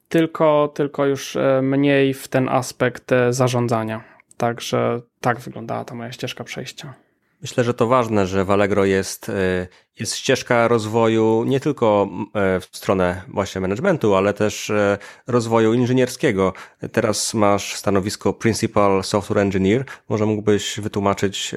tylko, 0.09 0.71
tylko 0.75 1.05
już 1.05 1.37
mniej 1.61 2.13
w 2.13 2.27
ten 2.27 2.49
aspekt 2.49 3.11
zarządzania. 3.29 4.03
Także 4.37 5.01
tak 5.21 5.39
wyglądała 5.39 5.85
ta 5.85 5.95
moja 5.95 6.11
ścieżka 6.11 6.43
przejścia. 6.43 6.93
Myślę, 7.41 7.63
że 7.63 7.73
to 7.73 7.87
ważne, 7.87 8.27
że 8.27 8.45
w 8.45 8.51
Allegro 8.51 8.85
jest, 8.85 9.29
e, 9.29 9.67
jest 9.99 10.15
ścieżka 10.15 10.67
rozwoju 10.67 11.43
nie 11.47 11.59
tylko 11.59 12.09
e, 12.35 12.59
w 12.59 12.65
stronę 12.71 13.21
właśnie 13.27 13.61
managementu, 13.61 14.15
ale 14.15 14.33
też 14.33 14.69
e, 14.69 14.97
rozwoju 15.27 15.73
inżynierskiego. 15.73 16.53
Teraz 16.91 17.33
masz 17.33 17.75
stanowisko 17.75 18.33
Principal 18.33 19.03
Software 19.03 19.39
Engineer. 19.39 19.85
Może 20.09 20.25
mógłbyś 20.25 20.79
wytłumaczyć, 20.79 21.55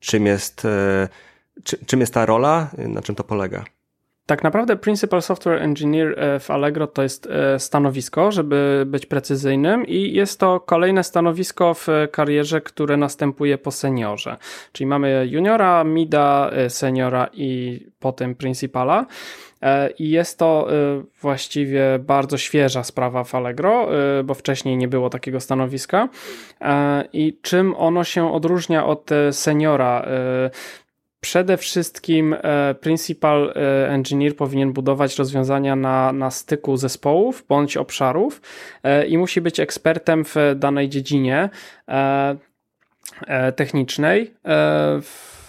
czym 0.00 0.26
jest, 0.26 0.66
czym 1.86 2.00
jest 2.00 2.14
ta 2.14 2.26
rola, 2.26 2.70
na 2.78 3.02
czym 3.02 3.14
to 3.14 3.24
polega? 3.24 3.64
Tak 4.26 4.44
naprawdę 4.44 4.76
Principal 4.76 5.22
Software 5.22 5.62
Engineer 5.62 6.14
e, 6.18 6.40
w 6.40 6.50
Allegro 6.50 6.86
to 6.86 7.02
jest 7.02 7.26
e, 7.26 7.58
stanowisko, 7.58 8.32
żeby 8.32 8.84
być 8.86 9.06
precyzyjnym 9.06 9.86
i 9.86 10.12
jest 10.12 10.40
to 10.40 10.60
kolejne 10.60 11.04
stanowisko 11.04 11.74
w 11.74 11.86
karierze, 12.12 12.60
które 12.60 12.96
następuje 12.96 13.58
po 13.58 13.70
seniorze. 13.70 14.36
Czyli 14.72 14.86
mamy 14.86 15.26
juniora, 15.30 15.84
mida, 15.84 16.50
e, 16.52 16.70
seniora 16.70 17.28
i 17.32 17.80
potem 18.00 18.34
principala. 18.34 19.06
I 19.98 20.10
jest 20.10 20.38
to 20.38 20.68
właściwie 21.20 21.98
bardzo 21.98 22.38
świeża 22.38 22.84
sprawa 22.84 23.24
w 23.24 23.34
Allegro, 23.34 23.88
bo 24.24 24.34
wcześniej 24.34 24.76
nie 24.76 24.88
było 24.88 25.10
takiego 25.10 25.40
stanowiska. 25.40 26.08
I 27.12 27.38
czym 27.42 27.74
ono 27.76 28.04
się 28.04 28.32
odróżnia 28.32 28.86
od 28.86 29.10
seniora? 29.32 30.06
Przede 31.26 31.56
wszystkim 31.56 32.36
e, 32.42 32.74
principal 32.74 33.52
e, 33.56 33.88
engineer 33.88 34.36
powinien 34.36 34.72
budować 34.72 35.18
rozwiązania 35.18 35.76
na, 35.76 36.12
na 36.12 36.30
styku 36.30 36.76
zespołów 36.76 37.44
bądź 37.48 37.76
obszarów 37.76 38.40
e, 38.82 39.06
i 39.06 39.18
musi 39.18 39.40
być 39.40 39.60
ekspertem 39.60 40.24
w 40.24 40.34
danej 40.56 40.88
dziedzinie 40.88 41.48
technicznej. 43.56 44.34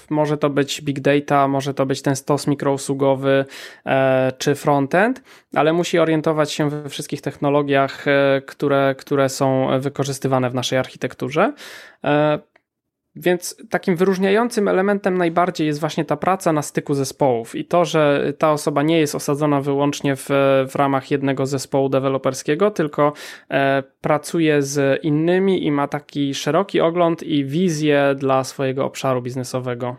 Może 0.10 0.38
to 0.38 0.50
być 0.50 0.82
big 0.82 1.00
data, 1.00 1.48
może 1.48 1.74
to 1.74 1.86
być 1.86 2.02
ten 2.02 2.16
stos 2.16 2.48
mikrousługowy 2.48 3.46
czy 4.38 4.56
frontend, 4.56 5.22
ale 5.56 5.74
musi 5.74 6.00
orientować 6.00 6.52
się 6.52 6.70
we 6.70 6.90
wszystkich 6.90 7.22
technologiach, 7.22 8.06
które, 8.46 8.96
które 8.98 9.30
są 9.30 9.68
wykorzystywane 9.80 10.50
w 10.50 10.54
naszej 10.54 10.80
architekturze. 10.80 11.54
Więc 13.20 13.56
takim 13.70 13.96
wyróżniającym 13.96 14.68
elementem 14.68 15.18
najbardziej 15.18 15.68
jest 15.68 15.80
właśnie 15.80 16.06
ta 16.06 16.18
praca 16.18 16.54
na 16.54 16.62
styku 16.62 16.94
zespołów 16.94 17.56
i 17.56 17.66
to, 17.66 17.86
że 17.86 18.34
ta 18.38 18.52
osoba 18.52 18.84
nie 18.84 19.00
jest 19.00 19.16
osadzona 19.16 19.62
wyłącznie 19.62 20.16
w, 20.16 20.28
w 20.70 20.76
ramach 20.76 21.12
jednego 21.12 21.46
zespołu 21.46 21.90
deweloperskiego, 21.90 22.72
tylko 22.72 23.14
e, 23.50 23.84
pracuje 24.02 24.62
z 24.62 25.04
innymi 25.04 25.66
i 25.66 25.72
ma 25.72 25.88
taki 25.88 26.34
szeroki 26.34 26.82
ogląd 26.82 27.24
i 27.24 27.46
wizję 27.46 28.16
dla 28.18 28.44
swojego 28.44 28.86
obszaru 28.86 29.22
biznesowego. 29.22 29.98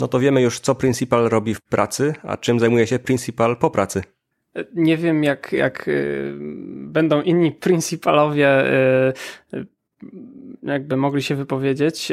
No 0.00 0.08
to 0.08 0.20
wiemy 0.20 0.42
już, 0.42 0.60
co 0.60 0.74
Principal 0.74 1.28
robi 1.28 1.54
w 1.54 1.60
pracy, 1.60 2.14
a 2.22 2.36
czym 2.36 2.60
zajmuje 2.60 2.86
się 2.86 2.98
Principal 2.98 3.56
po 3.56 3.70
pracy. 3.70 4.02
E, 4.56 4.64
nie 4.74 4.96
wiem, 4.96 5.24
jak, 5.24 5.52
jak 5.52 5.88
y, 5.88 6.32
będą 6.76 7.22
inni 7.22 7.52
Principalowie 7.52 8.72
y, 9.52 9.66
jakby 10.68 10.96
mogli 10.96 11.22
się 11.22 11.34
wypowiedzieć 11.34 12.12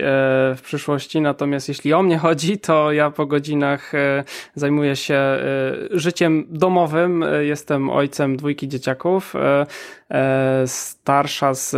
w 0.55 0.59
przyszłości. 0.63 1.21
Natomiast 1.21 1.67
jeśli 1.67 1.93
o 1.93 2.03
mnie 2.03 2.17
chodzi, 2.17 2.57
to 2.57 2.91
ja 2.91 3.11
po 3.11 3.25
godzinach 3.25 3.91
zajmuję 4.55 4.95
się 4.95 5.19
życiem 5.91 6.45
domowym. 6.49 7.25
Jestem 7.41 7.89
ojcem 7.89 8.37
dwójki 8.37 8.67
dzieciaków. 8.67 9.33
Starsza 10.65 11.53
z, 11.53 11.69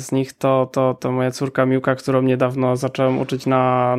z 0.00 0.12
nich 0.12 0.32
to, 0.32 0.68
to, 0.72 0.94
to 0.94 1.12
moja 1.12 1.30
córka 1.30 1.66
Miłka, 1.66 1.94
którą 1.94 2.22
niedawno 2.22 2.76
zacząłem 2.76 3.18
uczyć 3.18 3.46
na 3.46 3.96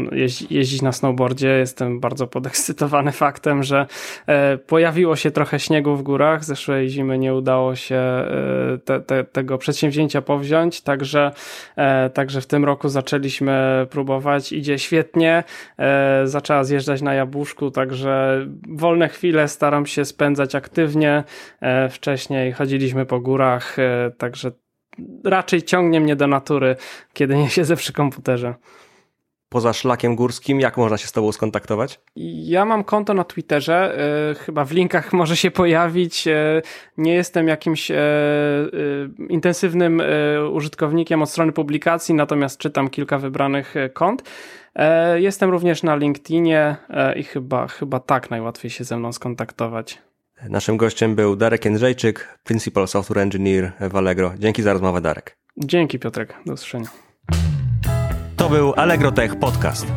jeździć 0.49 0.81
na 0.81 0.91
snowboardzie. 0.91 1.47
Jestem 1.47 1.99
bardzo 1.99 2.27
podekscytowany 2.27 3.11
faktem, 3.23 3.63
że 3.63 3.85
pojawiło 4.67 5.15
się 5.15 5.31
trochę 5.31 5.59
śniegu 5.59 5.95
w 5.95 6.03
górach. 6.03 6.43
Zeszłej 6.43 6.89
zimy 6.89 7.17
nie 7.17 7.33
udało 7.33 7.75
się 7.75 8.25
te, 8.85 9.01
te, 9.01 9.23
tego 9.23 9.57
przedsięwzięcia 9.57 10.21
powziąć, 10.21 10.81
także, 10.81 11.31
e, 11.75 12.02
także 12.09 12.41
w 12.41 12.47
tym 12.47 12.65
roku 12.65 12.89
zaczęliśmy 12.89 13.87
próbować. 13.89 14.51
Idzie 14.51 14.79
świetnie, 14.79 15.43
e, 15.77 16.21
zaczęła 16.27 16.63
zjeżdżać 16.63 17.01
na 17.01 17.13
jabłuszku, 17.13 17.71
także 17.71 18.45
wolne 18.69 19.09
chwile 19.09 19.47
staram 19.47 19.85
się 19.85 20.05
spędzać 20.05 20.55
aktywnie. 20.55 21.23
E, 21.61 21.89
wcześniej 21.89 22.51
chodziliśmy 22.51 23.05
po 23.05 23.19
górach, 23.19 23.77
także 24.17 24.51
raczej 25.23 25.63
ciągnie 25.63 25.99
mnie 25.99 26.15
do 26.15 26.27
natury, 26.27 26.75
kiedy 27.13 27.37
nie 27.41 27.49
siedzę 27.49 27.75
przy 27.75 27.93
komputerze 27.93 28.53
poza 29.53 29.73
szlakiem 29.73 30.15
górskim, 30.15 30.59
jak 30.59 30.77
można 30.77 30.97
się 30.97 31.07
z 31.07 31.11
Tobą 31.11 31.31
skontaktować? 31.31 31.99
Ja 32.15 32.65
mam 32.65 32.83
konto 32.83 33.13
na 33.13 33.23
Twitterze, 33.23 33.97
y, 34.31 34.35
chyba 34.35 34.65
w 34.65 34.71
linkach 34.71 35.13
może 35.19 35.37
się 35.37 35.51
pojawić. 35.51 36.27
Y, 36.27 36.61
nie 36.97 37.13
jestem 37.13 37.47
jakimś 37.47 37.91
y, 37.91 37.95
intensywnym 39.29 40.01
użytkownikiem 40.51 41.21
od 41.21 41.29
strony 41.29 41.51
publikacji, 41.51 42.15
natomiast 42.15 42.57
czytam 42.57 42.89
kilka 42.89 43.17
wybranych 43.17 43.75
kont. 43.93 44.23
Jestem 45.15 45.49
również 45.49 45.83
na 45.83 45.95
LinkedInie 45.95 46.75
i 47.15 47.23
chyba, 47.23 47.67
chyba 47.67 47.99
tak 47.99 48.29
najłatwiej 48.31 48.71
się 48.71 48.83
ze 48.83 48.97
mną 48.97 49.13
skontaktować. 49.13 50.01
Naszym 50.49 50.77
gościem 50.77 51.15
był 51.15 51.35
Darek 51.35 51.65
Jędrzejczyk, 51.65 52.39
Principal 52.43 52.87
Software 52.87 53.19
Engineer 53.19 53.71
w 53.91 53.95
Allegro. 53.95 54.33
Dzięki 54.39 54.63
za 54.63 54.73
rozmowę, 54.73 55.01
Darek. 55.01 55.37
Dzięki, 55.57 55.99
Piotrek. 55.99 56.35
Do 56.45 56.53
usłyszenia. 56.53 56.87
To 58.43 58.49
był 58.49 58.73
Allegro 58.73 59.11
Tech 59.11 59.39
Podcast. 59.39 59.87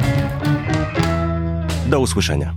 Do 1.87 2.01
usłyszenia. 2.01 2.55